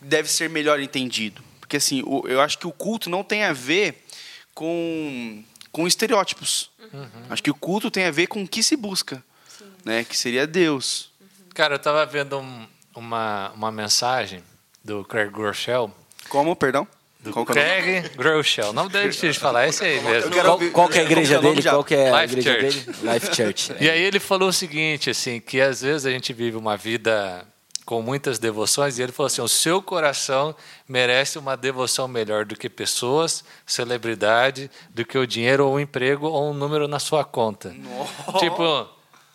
deve 0.00 0.30
ser 0.30 0.48
melhor 0.50 0.78
entendido. 0.80 1.42
Porque 1.60 1.76
assim, 1.78 2.02
o- 2.06 2.24
eu 2.28 2.40
acho 2.40 2.58
que 2.58 2.66
o 2.66 2.72
culto 2.72 3.10
não 3.10 3.24
tem 3.24 3.42
a 3.42 3.52
ver 3.52 4.04
com, 4.54 5.42
com 5.72 5.86
estereótipos. 5.86 6.70
Acho 7.28 7.42
que 7.42 7.50
o 7.50 7.54
culto 7.54 7.90
tem 7.90 8.04
a 8.04 8.10
ver 8.10 8.28
com 8.28 8.42
o 8.42 8.48
que 8.48 8.62
se 8.62 8.76
busca, 8.76 9.22
né? 9.84 10.04
que 10.04 10.16
seria 10.16 10.46
Deus. 10.46 11.10
Cara, 11.54 11.74
eu 11.74 11.78
estava 11.78 12.04
vendo 12.06 12.38
um- 12.38 12.66
uma, 12.94 13.50
uma 13.54 13.70
mensagem 13.72 14.42
do 14.84 15.04
Craig 15.04 15.30
Groeschel. 15.30 15.90
Como, 16.28 16.54
perdão? 16.56 16.86
Do 17.20 17.32
Qual 17.32 17.44
é? 17.50 17.52
Craig 17.52 18.08
Groeschel. 18.16 18.70
O 18.70 18.72
nome 18.72 18.90
dele 18.90 19.06
é 19.06 19.08
difícil 19.08 19.32
de 19.32 19.38
falar, 19.38 19.64
é 19.64 19.68
esse 19.70 19.84
aí 19.84 20.00
mesmo. 20.00 20.30
Qual, 20.30 20.58
qual 20.70 20.88
que 20.88 20.98
é 20.98 21.00
a 21.00 21.04
igreja 21.04 21.36
é 21.36 21.40
dele? 21.40 21.62
Qual 21.62 21.84
que 21.84 21.94
é 21.94 22.10
a 22.10 22.22
Life 22.22 22.38
igreja 22.38 22.60
Church. 22.60 22.80
dele? 22.90 23.12
Life 23.14 23.34
Church. 23.34 23.74
E 23.80 23.90
aí 23.90 24.02
ele 24.02 24.20
falou 24.20 24.48
o 24.48 24.52
seguinte, 24.52 25.10
assim, 25.10 25.40
que 25.40 25.60
às 25.60 25.80
vezes 25.82 26.06
a 26.06 26.10
gente 26.10 26.32
vive 26.32 26.56
uma 26.56 26.76
vida 26.76 27.44
com 27.84 28.02
muitas 28.02 28.38
devoções, 28.40 28.98
e 28.98 29.02
ele 29.02 29.12
falou 29.12 29.28
assim, 29.28 29.40
o 29.40 29.48
seu 29.48 29.80
coração 29.80 30.54
merece 30.88 31.38
uma 31.38 31.56
devoção 31.56 32.08
melhor 32.08 32.44
do 32.44 32.56
que 32.56 32.68
pessoas, 32.68 33.44
celebridade, 33.64 34.68
do 34.90 35.04
que 35.04 35.16
o 35.16 35.26
dinheiro 35.26 35.64
ou 35.66 35.74
o 35.74 35.80
emprego 35.80 36.26
ou 36.26 36.50
um 36.50 36.54
número 36.54 36.88
na 36.88 36.98
sua 36.98 37.24
conta. 37.24 37.74
Tipo, 38.40 38.88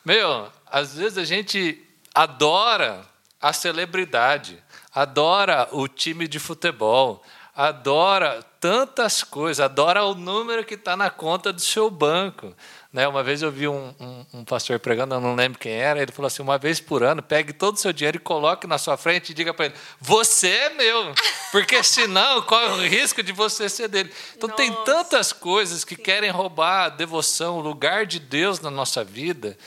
meu, 0.04 0.52
às 0.66 0.96
vezes 0.96 1.18
a 1.18 1.24
gente 1.24 1.82
adora 2.14 3.06
a 3.40 3.54
celebridade, 3.54 4.62
adora 4.94 5.68
o 5.72 5.88
time 5.88 6.28
de 6.28 6.40
futebol, 6.40 7.24
adora 7.56 8.44
tantas 8.60 9.24
coisas, 9.24 9.60
adora 9.60 10.04
o 10.04 10.14
número 10.14 10.64
que 10.64 10.76
está 10.76 10.96
na 10.96 11.10
conta 11.10 11.52
do 11.52 11.62
seu 11.62 11.90
banco. 11.90 12.56
Né? 12.92 13.08
Uma 13.08 13.24
vez 13.24 13.42
eu 13.42 13.50
vi 13.50 13.70
um, 13.70 13.94
um- 14.00 14.26
um 14.40 14.44
pastor 14.44 14.78
pregando, 14.78 15.16
eu 15.16 15.22
não 15.22 15.34
lembro 15.34 15.58
quem 15.58 15.72
era, 15.72 16.02
ele 16.02 16.12
falou 16.12 16.28
assim: 16.28 16.42
uma 16.42 16.58
vez 16.58 16.80
por 16.82 17.04
ano, 17.04 17.24
pegue 17.24 17.54
todo 17.54 17.76
o 17.76 17.80
seu 17.80 17.94
dinheiro 17.94 18.18
e 18.18 18.20
coloque 18.20 18.68
na 18.68 18.78
sua 18.78 18.98
frente 18.98 19.30
e 19.30 19.34
diga 19.34 19.54
para 19.54 19.68
ele: 19.68 19.76
você 20.00 20.50
é 20.50 20.70
meu, 20.72 21.14
porque 21.54 21.82
senão 21.84 22.42
corre 22.42 22.66
o 22.86 22.88
risco 22.90 23.24
de 23.24 23.32
você 23.32 23.70
ser 23.70 23.88
dele. 23.88 24.12
Então 24.36 24.50
tem 24.50 24.70
Nossa. 24.70 24.84
tantas 24.84 25.32
coisas 25.32 25.86
que 25.86 25.96
querem 25.96 26.30
roubar 26.32 26.86
a 26.86 26.90
devoção, 26.90 27.58
o 27.60 27.62
lugar 27.62 28.06
de 28.06 28.20
Deus 28.20 28.60
na 28.60 28.70
nossa 28.70 29.06
vida, 29.06 29.58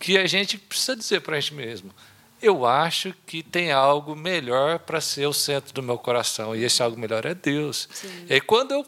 que 0.00 0.16
a 0.16 0.26
gente 0.26 0.56
precisa 0.56 0.96
dizer 0.96 1.20
para 1.20 1.36
a 1.36 1.40
gente 1.40 1.52
mesmo. 1.54 1.92
Eu 2.40 2.66
acho 2.66 3.14
que 3.26 3.42
tem 3.42 3.70
algo 3.70 4.16
melhor 4.16 4.78
para 4.80 5.00
ser 5.00 5.26
o 5.26 5.32
centro 5.32 5.72
do 5.74 5.82
meu 5.82 5.96
coração 5.98 6.56
e 6.56 6.64
esse 6.64 6.82
algo 6.82 6.98
melhor 6.98 7.24
é 7.26 7.34
Deus. 7.34 7.88
E 8.28 8.32
aí 8.34 8.40
quando 8.40 8.72
eu, 8.72 8.86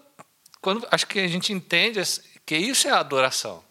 quando 0.61 0.85
acho 0.91 1.07
que 1.07 1.21
a 1.21 1.29
gente 1.29 1.53
entende 1.53 2.01
que 2.45 2.57
isso 2.57 2.89
é 2.89 2.91
adoração, 2.91 3.63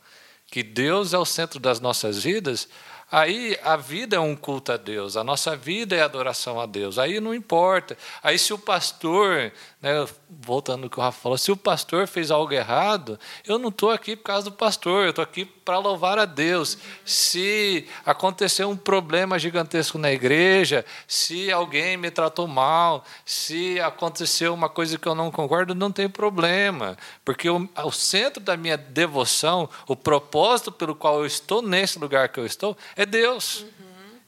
que 0.54 0.62
Deus 0.62 1.16
é 1.16 1.18
o 1.18 1.26
centro 1.26 1.60
das 1.60 1.80
nossas 1.80 2.22
vidas, 2.24 2.70
Aí 3.14 3.56
a 3.62 3.76
vida 3.76 4.16
é 4.16 4.20
um 4.20 4.36
culto 4.36 4.72
a 4.72 4.78
Deus, 4.78 5.16
a 5.16 5.24
nossa 5.24 5.56
vida 5.56 5.96
é 5.96 6.02
adoração 6.02 6.60
a 6.60 6.66
Deus. 6.66 6.98
Aí 6.98 7.20
não 7.20 7.32
importa. 7.32 7.96
Aí 8.24 8.40
se 8.40 8.52
o 8.52 8.58
pastor, 8.58 9.52
né, 9.80 10.04
voltando 10.28 10.86
ao 10.86 10.90
que 10.90 10.98
o 10.98 11.02
Rafa 11.02 11.22
falou, 11.22 11.38
se 11.38 11.52
o 11.52 11.56
pastor 11.56 12.08
fez 12.08 12.32
algo 12.32 12.52
errado, 12.52 13.20
eu 13.46 13.60
não 13.60 13.70
estou 13.70 13.92
aqui 13.92 14.16
por 14.16 14.24
causa 14.24 14.50
do 14.50 14.56
pastor, 14.56 15.04
eu 15.04 15.10
estou 15.12 15.22
aqui 15.22 15.46
para 15.64 15.78
louvar 15.80 16.20
a 16.20 16.26
Deus. 16.26 16.78
Se 17.06 17.88
aconteceu 18.06 18.70
um 18.70 18.78
problema 18.78 19.40
gigantesco 19.40 19.98
na 19.98 20.12
igreja, 20.12 20.86
se 21.08 21.52
alguém 21.52 21.98
me 21.98 22.12
tratou 22.12 22.48
mal, 22.48 23.04
se 23.26 23.80
aconteceu 23.80 24.54
uma 24.54 24.70
coisa 24.70 24.98
que 24.98 25.08
eu 25.08 25.16
não 25.16 25.32
concordo, 25.32 25.74
não 25.74 25.92
tem 25.92 26.10
problema, 26.10 26.98
porque 27.24 27.50
o, 27.50 27.70
o 27.84 27.92
centro 27.92 28.42
da 28.42 28.58
minha 28.58 28.78
devoção, 28.78 29.70
o 29.88 29.96
propósito 29.96 30.72
pelo 30.72 30.96
qual 30.96 31.20
eu 31.20 31.26
estou 31.26 31.62
nesse 31.62 32.00
lugar 32.00 32.30
que 32.30 32.40
eu 32.40 32.46
estou, 32.46 32.78
é 32.96 33.06
Deus. 33.06 33.62
Uhum. 33.62 33.68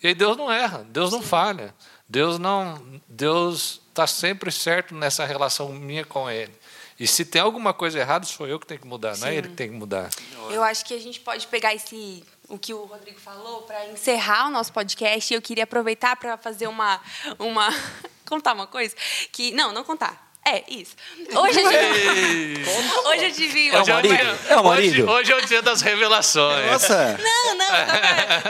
E 0.04 0.08
aí 0.08 0.13
Deus 0.13 0.38
não 0.38 0.52
erra, 0.52 0.86
Deus 0.89 1.12
não 1.12 1.21
falha. 1.21 1.74
Deus 2.08 2.38
não, 2.38 2.80
Deus 3.08 3.82
está 3.89 4.06
sempre 4.06 4.52
certo 4.52 4.93
nessa 4.93 5.26
relação 5.26 5.69
minha 5.69 6.06
com 6.06 6.30
Ele. 6.30 6.54
E 7.00 7.06
se 7.06 7.26
tem 7.26 7.42
alguma 7.42 7.74
coisa 7.74 8.00
errada, 8.00 8.26
sou 8.26 8.48
eu 8.48 8.60
que 8.60 8.66
tenho 8.66 8.80
que 8.80 8.88
mudar, 8.88 9.16
Sim. 9.16 9.22
não 9.22 9.28
é 9.28 9.36
ele 9.36 9.50
que 9.50 9.56
tem 9.56 9.70
que 9.70 9.76
mudar. 9.76 10.10
Eu 10.50 10.64
acho 10.64 10.86
que 10.86 10.94
a 10.94 11.00
gente 11.00 11.20
pode 11.20 11.46
pegar 11.48 11.74
esse 11.74 12.24
o 12.48 12.58
que 12.58 12.74
o 12.74 12.86
Rodrigo 12.86 13.20
falou 13.20 13.64
para 13.64 13.88
encerrar 13.88 14.48
o 14.48 14.52
nosso 14.52 14.72
podcast. 14.72 15.34
Eu 15.34 15.42
queria 15.42 15.64
aproveitar 15.64 16.16
para 16.16 16.38
fazer 16.38 16.68
uma 16.68 17.02
uma 17.38 17.70
contar 18.26 18.54
uma 18.54 18.68
coisa 18.68 18.96
que 19.32 19.52
não, 19.52 19.74
não 19.74 19.84
contar. 19.84 20.25
É, 20.48 20.64
isso. 20.70 20.96
Hoje 21.36 21.60
eu 21.60 21.70
tive. 21.74 22.64
hoje 23.08 23.26
eu 23.26 23.32
tive. 23.32 23.76
Hoje 23.76 23.90
é 23.90 23.94
o 23.94 23.96
marido. 23.96 24.40
É 24.48 24.58
o 24.58 24.64
marido. 24.64 25.10
Hoje, 25.10 25.12
hoje, 25.12 25.32
é 25.32 25.36
o 25.38 25.46
dia 25.48 25.62
das 25.64 25.82
revelações. 25.82 26.72
Nossa! 26.72 27.18
Não, 27.18 27.56
não, 27.56 27.66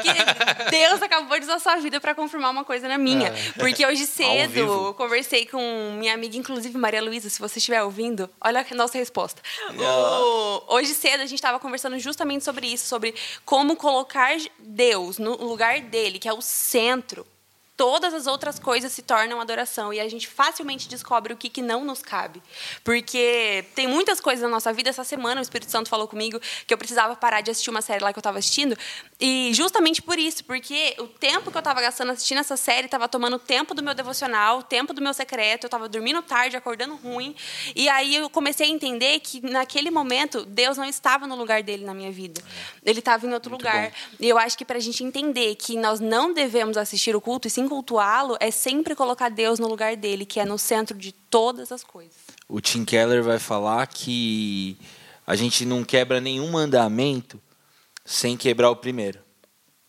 que 0.01 0.71
Deus 0.71 1.01
acabou 1.01 1.39
de 1.39 1.45
usar 1.45 1.57
sua 1.59 1.77
vida 1.77 2.01
para 2.01 2.13
confirmar 2.13 2.51
uma 2.51 2.65
coisa 2.65 2.89
na 2.89 2.97
minha. 2.97 3.29
É. 3.29 3.51
Porque 3.57 3.85
hoje 3.85 4.05
cedo 4.05 4.57
eu 4.57 4.93
conversei 4.95 5.45
com 5.45 5.95
minha 5.97 6.13
amiga, 6.13 6.35
inclusive 6.35 6.77
Maria 6.77 7.01
Luísa, 7.01 7.29
se 7.29 7.39
você 7.39 7.59
estiver 7.59 7.81
ouvindo, 7.81 8.29
olha 8.41 8.65
a 8.69 8.75
nossa 8.75 8.97
resposta. 8.97 9.41
O, 9.79 10.75
hoje 10.75 10.93
cedo 10.93 11.21
a 11.21 11.25
gente 11.25 11.35
estava 11.35 11.59
conversando 11.59 11.97
justamente 11.97 12.43
sobre 12.43 12.67
isso, 12.67 12.87
sobre 12.87 13.15
como 13.45 13.77
colocar 13.77 14.35
Deus 14.59 15.17
no 15.17 15.37
lugar 15.37 15.79
dele, 15.79 16.19
que 16.19 16.27
é 16.27 16.33
o 16.33 16.41
centro 16.41 17.25
todas 17.77 18.13
as 18.13 18.25
outras 18.25 18.57
coisas 18.57 18.91
se 18.91 19.01
tornam 19.01 19.41
adoração 19.41 19.93
e 19.93 19.99
a 19.99 20.07
gente 20.07 20.27
facilmente 20.27 20.87
descobre 20.87 21.33
o 21.33 21.37
que, 21.37 21.49
que 21.49 21.61
não 21.61 21.83
nos 21.83 22.01
cabe. 22.01 22.41
Porque 22.83 23.65
tem 23.75 23.87
muitas 23.87 24.19
coisas 24.21 24.43
na 24.43 24.49
nossa 24.49 24.71
vida. 24.71 24.89
Essa 24.89 25.03
semana 25.03 25.41
o 25.41 25.43
Espírito 25.43 25.69
Santo 25.69 25.89
falou 25.89 26.07
comigo 26.07 26.39
que 26.65 26.73
eu 26.73 26.77
precisava 26.77 27.15
parar 27.15 27.41
de 27.41 27.51
assistir 27.51 27.69
uma 27.69 27.81
série 27.81 28.03
lá 28.03 28.13
que 28.13 28.17
eu 28.17 28.21
estava 28.21 28.39
assistindo. 28.39 28.77
E 29.19 29.51
justamente 29.53 30.01
por 30.01 30.17
isso, 30.17 30.43
porque 30.45 30.95
o 30.99 31.07
tempo 31.07 31.51
que 31.51 31.57
eu 31.57 31.59
estava 31.59 31.81
gastando 31.81 32.11
assistindo 32.11 32.39
essa 32.39 32.55
série 32.55 32.85
estava 32.85 33.07
tomando 33.09 33.37
tempo 33.37 33.73
do 33.73 33.83
meu 33.83 33.93
devocional, 33.93 34.63
tempo 34.63 34.93
do 34.93 35.01
meu 35.01 35.13
secreto, 35.13 35.65
eu 35.65 35.67
estava 35.67 35.89
dormindo 35.89 36.21
tarde, 36.21 36.55
acordando 36.55 36.95
ruim. 36.95 37.35
E 37.75 37.89
aí 37.89 38.15
eu 38.15 38.29
comecei 38.29 38.67
a 38.67 38.69
entender 38.69 39.19
que 39.19 39.41
naquele 39.41 39.91
momento 39.91 40.45
Deus 40.45 40.77
não 40.77 40.85
estava 40.85 41.27
no 41.27 41.35
lugar 41.35 41.61
dele 41.61 41.83
na 41.83 41.93
minha 41.93 42.11
vida. 42.11 42.41
Ele 42.85 42.99
estava 42.99 43.25
em 43.25 43.33
outro 43.33 43.51
Muito 43.51 43.63
lugar. 43.63 43.89
Bom. 43.89 44.17
E 44.19 44.29
eu 44.29 44.37
acho 44.37 44.57
que 44.57 44.63
para 44.63 44.77
a 44.77 44.81
gente 44.81 45.03
entender 45.03 45.55
que 45.55 45.75
nós 45.77 45.99
não 45.99 46.33
devemos 46.33 46.77
assistir 46.77 47.15
o 47.15 47.21
culto 47.21 47.47
e 47.47 47.51
sim 47.51 47.64
cultuá-lo 47.67 48.37
é 48.39 48.51
sempre 48.51 48.95
colocar 48.95 49.29
Deus 49.29 49.59
no 49.59 49.67
lugar 49.67 49.95
dele, 49.95 50.25
que 50.25 50.39
é 50.39 50.45
no 50.45 50.57
centro 50.57 50.97
de 50.97 51.11
todas 51.11 51.71
as 51.71 51.83
coisas. 51.83 52.15
O 52.47 52.61
Tim 52.61 52.85
Keller 52.85 53.23
vai 53.23 53.39
falar 53.39 53.85
que 53.87 54.77
a 55.25 55.35
gente 55.35 55.65
não 55.65 55.83
quebra 55.83 56.21
nenhum 56.21 56.51
mandamento 56.51 57.41
sem 58.05 58.37
quebrar 58.37 58.69
o 58.69 58.75
primeiro. 58.75 59.19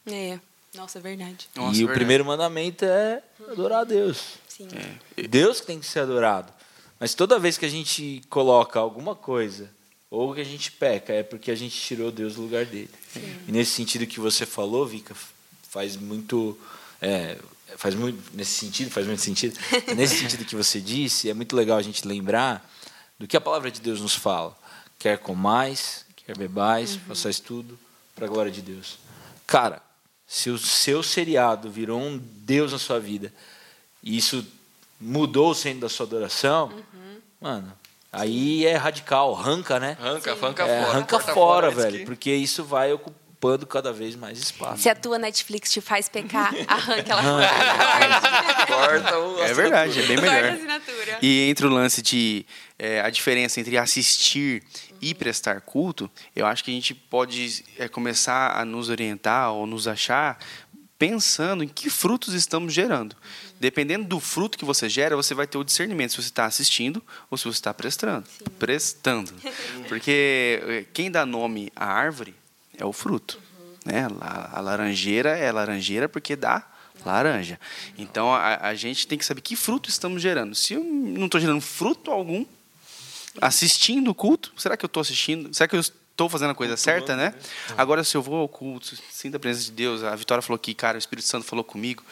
É, 0.06 0.38
nossa, 0.74 0.98
é 0.98 1.02
verdade. 1.02 1.48
Nossa, 1.54 1.76
e 1.76 1.80
é 1.80 1.84
o 1.84 1.86
verdade. 1.86 1.98
primeiro 1.98 2.24
mandamento 2.24 2.84
é 2.84 3.22
adorar 3.50 3.80
a 3.80 3.84
Deus. 3.84 4.34
Sim. 4.48 4.68
É. 5.16 5.22
Deus 5.26 5.60
que 5.60 5.66
tem 5.66 5.80
que 5.80 5.86
ser 5.86 6.00
adorado. 6.00 6.52
Mas 6.98 7.14
toda 7.14 7.38
vez 7.38 7.58
que 7.58 7.66
a 7.66 7.70
gente 7.70 8.22
coloca 8.30 8.78
alguma 8.78 9.14
coisa 9.14 9.70
ou 10.10 10.34
que 10.34 10.40
a 10.40 10.44
gente 10.44 10.72
peca, 10.72 11.12
é 11.12 11.22
porque 11.22 11.50
a 11.50 11.54
gente 11.54 11.78
tirou 11.78 12.10
Deus 12.10 12.36
do 12.36 12.42
lugar 12.42 12.64
dele. 12.64 12.90
Sim. 13.12 13.36
E 13.48 13.52
nesse 13.52 13.72
sentido 13.72 14.06
que 14.06 14.20
você 14.20 14.46
falou, 14.46 14.86
Vika, 14.86 15.14
faz 15.68 15.96
muito 15.96 16.58
é, 17.02 17.36
faz 17.76 17.94
muito 17.94 18.22
nesse 18.34 18.52
sentido, 18.52 18.90
faz 18.90 19.06
muito 19.06 19.22
sentido. 19.22 19.58
nesse 19.96 20.18
sentido 20.18 20.44
que 20.44 20.54
você 20.54 20.80
disse, 20.80 21.28
é 21.28 21.34
muito 21.34 21.56
legal 21.56 21.78
a 21.78 21.82
gente 21.82 22.06
lembrar 22.06 22.68
do 23.18 23.26
que 23.26 23.36
a 23.36 23.40
palavra 23.40 23.70
de 23.70 23.80
Deus 23.80 24.00
nos 24.00 24.14
fala. 24.14 24.56
Quer 24.98 25.18
comais, 25.18 26.04
quer 26.14 26.36
bebais, 26.36 26.94
uhum. 26.94 27.00
façais 27.08 27.40
tudo 27.40 27.78
para 28.14 28.26
a 28.26 28.28
glória 28.28 28.52
de 28.52 28.62
Deus. 28.62 28.98
Cara, 29.46 29.82
se 30.26 30.50
o 30.50 30.58
seu 30.58 31.02
seriado 31.02 31.70
virou 31.70 32.00
um 32.00 32.18
Deus 32.18 32.72
na 32.72 32.78
sua 32.78 32.98
vida 32.98 33.32
e 34.02 34.16
isso 34.16 34.44
mudou 35.00 35.50
o 35.50 35.54
centro 35.54 35.80
da 35.80 35.88
sua 35.88 36.06
adoração, 36.06 36.68
uhum. 36.68 37.20
mano, 37.40 37.72
aí 38.12 38.64
é 38.64 38.76
radical, 38.76 39.36
arranca, 39.36 39.78
né? 39.78 39.96
Arranca, 40.00 40.32
arranca 40.32 40.62
é, 40.64 40.66
fora. 40.66 40.90
Arranca 40.90 41.20
fora, 41.20 41.34
fora 41.34 41.70
velho, 41.70 41.98
que... 41.98 42.04
porque 42.04 42.32
isso 42.32 42.64
vai 42.64 42.92
ocupar 42.92 43.25
ocupando 43.36 43.66
cada 43.66 43.92
vez 43.92 44.16
mais 44.16 44.38
espaço. 44.38 44.82
Se 44.82 44.88
a 44.88 44.94
tua 44.94 45.18
Netflix 45.18 45.70
te 45.70 45.80
faz 45.80 46.08
pecar, 46.08 46.54
arranca 46.66 47.12
ela 47.12 47.22
Corta 48.66 49.18
o 49.18 49.42
É 49.42 49.52
verdade, 49.52 50.00
é 50.00 50.06
bem 50.06 50.16
melhor. 50.16 50.58
E 51.20 51.48
entre 51.48 51.66
o 51.66 51.70
lance 51.70 52.00
de 52.00 52.46
é, 52.78 53.00
a 53.00 53.10
diferença 53.10 53.60
entre 53.60 53.76
assistir 53.76 54.62
e 55.00 55.14
prestar 55.14 55.60
culto, 55.60 56.10
eu 56.34 56.46
acho 56.46 56.64
que 56.64 56.70
a 56.70 56.74
gente 56.74 56.94
pode 56.94 57.64
é, 57.78 57.86
começar 57.88 58.58
a 58.58 58.64
nos 58.64 58.88
orientar 58.88 59.52
ou 59.52 59.66
nos 59.66 59.86
achar 59.86 60.38
pensando 60.98 61.62
em 61.62 61.68
que 61.68 61.90
frutos 61.90 62.32
estamos 62.32 62.72
gerando. 62.72 63.14
Dependendo 63.60 64.06
do 64.06 64.18
fruto 64.18 64.56
que 64.56 64.64
você 64.64 64.88
gera, 64.88 65.14
você 65.14 65.34
vai 65.34 65.46
ter 65.46 65.58
o 65.58 65.64
discernimento 65.64 66.10
se 66.10 66.16
você 66.16 66.28
está 66.28 66.46
assistindo 66.46 67.02
ou 67.30 67.36
se 67.36 67.44
você 67.44 67.58
está 67.58 67.74
prestando. 67.74 68.26
Sim. 68.26 68.44
Prestando. 68.58 69.32
Porque 69.88 70.62
é, 70.66 70.84
quem 70.92 71.10
dá 71.10 71.26
nome 71.26 71.70
à 71.76 71.86
árvore 71.86 72.34
é 72.78 72.84
o 72.84 72.92
fruto. 72.92 73.40
Uhum. 73.58 73.92
Né? 73.92 74.08
A, 74.20 74.58
a, 74.58 74.60
laranjeira 74.60 75.30
é 75.30 75.50
laranjeira 75.50 76.08
porque 76.08 76.36
dá 76.36 76.66
laranja. 77.04 77.58
Então 77.96 78.32
a, 78.32 78.68
a, 78.68 78.74
gente 78.74 79.06
tem 79.06 79.16
que 79.16 79.24
saber 79.24 79.40
que 79.40 79.56
fruto 79.56 79.88
estamos 79.88 80.20
gerando. 80.20 80.54
Se 80.54 80.74
eu 80.74 80.82
não 80.82 81.26
estou 81.26 81.40
gerando 81.40 81.60
fruto 81.60 82.10
algum, 82.10 82.44
assistindo 83.40 84.10
o 84.10 84.14
culto, 84.14 84.52
será 84.56 84.76
que 84.76 84.84
eu 84.84 84.88
estou 84.88 85.00
assistindo? 85.00 85.54
Será 85.54 85.68
que 85.68 85.76
eu 85.76 85.80
estou 85.80 86.28
fazendo 86.28 86.50
a 86.50 86.54
coisa 86.54 86.76
certa, 86.76 87.14
né? 87.14 87.34
Agora, 87.76 88.02
se 88.02 88.16
eu 88.16 88.22
vou 88.22 88.40
ao 88.40 88.48
culto, 88.48 88.96
sinto 89.10 89.36
a 89.36 89.38
presença 89.38 89.66
de 89.66 89.72
Deus, 89.72 90.02
a 90.02 90.16
Vitória 90.16 90.40
falou 90.42 90.58
que, 90.58 90.74
cara, 90.74 90.96
o 90.96 90.98
Espírito 90.98 91.28
Santo 91.28 91.44
falou 91.44 91.64
comigo. 91.64 92.02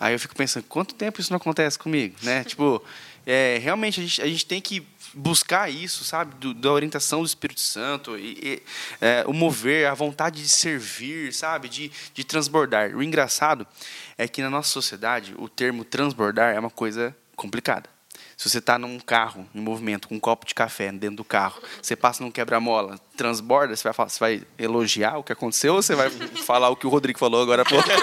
Aí 0.00 0.14
eu 0.14 0.18
fico 0.18 0.34
pensando, 0.34 0.64
quanto 0.64 0.94
tempo 0.94 1.20
isso 1.20 1.30
não 1.30 1.36
acontece 1.36 1.78
comigo, 1.78 2.16
né? 2.22 2.44
tipo, 2.44 2.82
é, 3.26 3.58
realmente 3.62 4.00
a 4.00 4.02
gente, 4.02 4.22
a 4.22 4.26
gente 4.26 4.46
tem 4.46 4.60
que 4.60 4.86
buscar 5.16 5.70
isso, 5.70 6.04
sabe, 6.04 6.34
do, 6.36 6.52
da 6.52 6.70
orientação 6.70 7.20
do 7.20 7.26
Espírito 7.26 7.60
Santo, 7.60 8.18
e, 8.18 8.38
e 8.42 8.62
é, 9.00 9.24
o 9.26 9.32
mover, 9.32 9.88
a 9.88 9.94
vontade 9.94 10.42
de 10.42 10.48
servir, 10.48 11.32
sabe, 11.32 11.68
de, 11.68 11.90
de 12.12 12.22
transbordar. 12.22 12.94
O 12.94 13.02
engraçado 13.02 13.66
é 14.18 14.28
que 14.28 14.42
na 14.42 14.50
nossa 14.50 14.68
sociedade 14.68 15.34
o 15.38 15.48
termo 15.48 15.84
transbordar 15.84 16.54
é 16.54 16.60
uma 16.60 16.70
coisa 16.70 17.16
complicada. 17.34 17.88
Se 18.36 18.50
você 18.50 18.58
está 18.58 18.78
num 18.78 19.00
carro 19.00 19.48
em 19.54 19.60
movimento, 19.60 20.08
com 20.08 20.16
um 20.16 20.20
copo 20.20 20.44
de 20.44 20.54
café 20.54 20.92
dentro 20.92 21.16
do 21.16 21.24
carro, 21.24 21.62
você 21.80 21.96
passa 21.96 22.22
num 22.22 22.30
quebra-mola, 22.30 23.00
transborda, 23.16 23.74
você 23.74 23.82
vai, 23.82 23.92
falar, 23.92 24.08
você 24.08 24.20
vai 24.20 24.42
elogiar 24.58 25.18
o 25.18 25.24
que 25.24 25.32
aconteceu 25.32 25.74
ou 25.74 25.82
você 25.82 25.94
vai 25.94 26.10
falar 26.10 26.68
o 26.68 26.76
que 26.76 26.86
o 26.86 26.90
Rodrigo 26.90 27.18
falou 27.18 27.42
agora 27.42 27.62
há 27.62 27.64
pouco? 27.64 27.88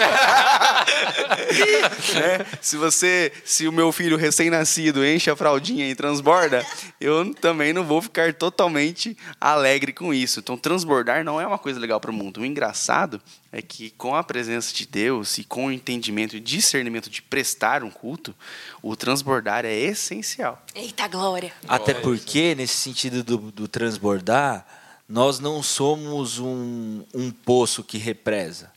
né? 2.14 2.46
Se 2.60 2.76
você, 2.76 3.32
se 3.44 3.66
o 3.68 3.72
meu 3.72 3.92
filho 3.92 4.16
recém-nascido 4.16 5.04
enche 5.04 5.30
a 5.30 5.36
fraldinha 5.36 5.88
e 5.88 5.94
transborda, 5.94 6.64
eu 7.00 7.34
também 7.34 7.72
não 7.72 7.84
vou 7.84 8.00
ficar 8.02 8.32
totalmente 8.34 9.16
alegre 9.40 9.92
com 9.92 10.12
isso. 10.12 10.40
Então, 10.40 10.56
transbordar 10.56 11.24
não 11.24 11.40
é 11.40 11.46
uma 11.46 11.58
coisa 11.58 11.78
legal 11.78 12.00
para 12.00 12.10
o 12.10 12.14
mundo. 12.14 12.40
O 12.40 12.44
engraçado 12.44 13.20
é 13.52 13.62
que 13.62 13.90
com 13.90 14.14
a 14.14 14.24
presença 14.24 14.74
de 14.74 14.86
Deus 14.86 15.38
e 15.38 15.44
com 15.44 15.66
o 15.66 15.72
entendimento 15.72 16.36
e 16.36 16.40
discernimento 16.40 17.08
de 17.08 17.22
prestar 17.22 17.82
um 17.82 17.90
culto, 17.90 18.34
o 18.82 18.96
transbordar 18.96 19.64
é 19.64 19.74
essencial. 19.74 20.62
Eita 20.74 21.06
glória! 21.08 21.52
Até 21.68 21.94
porque, 21.94 22.54
nesse 22.54 22.74
sentido 22.74 23.22
do, 23.22 23.38
do 23.50 23.68
transbordar, 23.68 24.66
nós 25.08 25.38
não 25.40 25.62
somos 25.62 26.38
um, 26.38 27.04
um 27.12 27.30
poço 27.30 27.82
que 27.82 27.98
represa. 27.98 28.72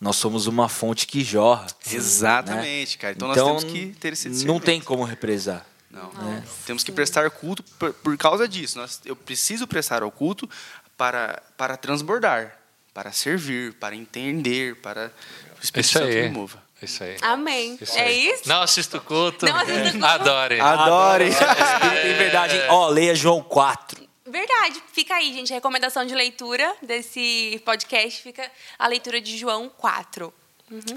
Nós 0.00 0.16
somos 0.16 0.46
uma 0.46 0.68
fonte 0.68 1.06
que 1.06 1.24
jorra. 1.24 1.66
Exatamente, 1.90 2.96
né? 2.96 3.00
cara. 3.00 3.14
Então, 3.14 3.30
então, 3.30 3.54
nós 3.54 3.64
temos 3.64 3.78
que 3.78 3.98
ter 3.98 4.12
esse 4.12 4.44
Não 4.44 4.60
tem 4.60 4.80
como 4.80 5.04
represar. 5.04 5.64
Não, 5.90 6.12
né? 6.12 6.44
Temos 6.66 6.84
que 6.84 6.92
prestar 6.92 7.30
culto 7.30 7.62
por, 7.62 7.94
por 7.94 8.16
causa 8.18 8.46
disso. 8.46 8.78
Nós, 8.78 9.00
eu 9.04 9.16
preciso 9.16 9.66
prestar 9.66 10.02
ao 10.02 10.10
culto 10.10 10.48
para, 10.96 11.42
para 11.56 11.76
transbordar 11.76 12.58
para 12.96 13.12
servir, 13.12 13.74
para 13.74 13.94
entender, 13.94 14.76
para 14.76 15.12
o 15.60 15.62
Espírito 15.62 15.86
isso 15.86 15.98
Santo 15.98 16.06
aí. 16.06 16.22
me 16.22 16.30
mova. 16.30 16.62
Isso 16.80 17.04
aí. 17.04 17.16
Amém. 17.20 17.76
Isso 17.78 17.98
é 17.98 18.10
isso? 18.10 18.48
Não 18.48 18.62
assista 18.62 18.96
o 18.96 19.00
culto. 19.02 19.44
Não 19.44 19.54
assista 19.54 19.88
o 19.88 19.92
culto. 19.92 20.06
Adore. 20.06 20.60
Adore. 20.60 21.28
Espírito 21.28 21.52
em 22.06 22.14
verdade. 22.14 22.58
Ó, 22.70 22.88
leia 22.88 23.14
João 23.14 23.42
4. 23.42 24.05
Verdade. 24.38 24.82
Fica 24.92 25.14
aí, 25.14 25.32
gente. 25.32 25.52
A 25.52 25.56
recomendação 25.56 26.04
de 26.04 26.14
leitura 26.14 26.74
desse 26.82 27.60
podcast 27.64 28.22
fica 28.22 28.50
a 28.78 28.86
leitura 28.86 29.20
de 29.20 29.36
João 29.36 29.68
4. 29.68 30.32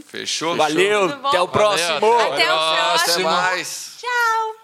Fechou? 0.07 0.55
Valeu, 0.55 1.05
até 1.27 1.39
o 1.41 1.47
próximo. 1.47 1.99
Valeu, 1.99 2.33
Até 2.33 2.51
o 2.51 2.55
Até 2.55 3.03
próximo. 3.05 3.23
mais. 3.25 3.97
Tchau. 3.99 4.58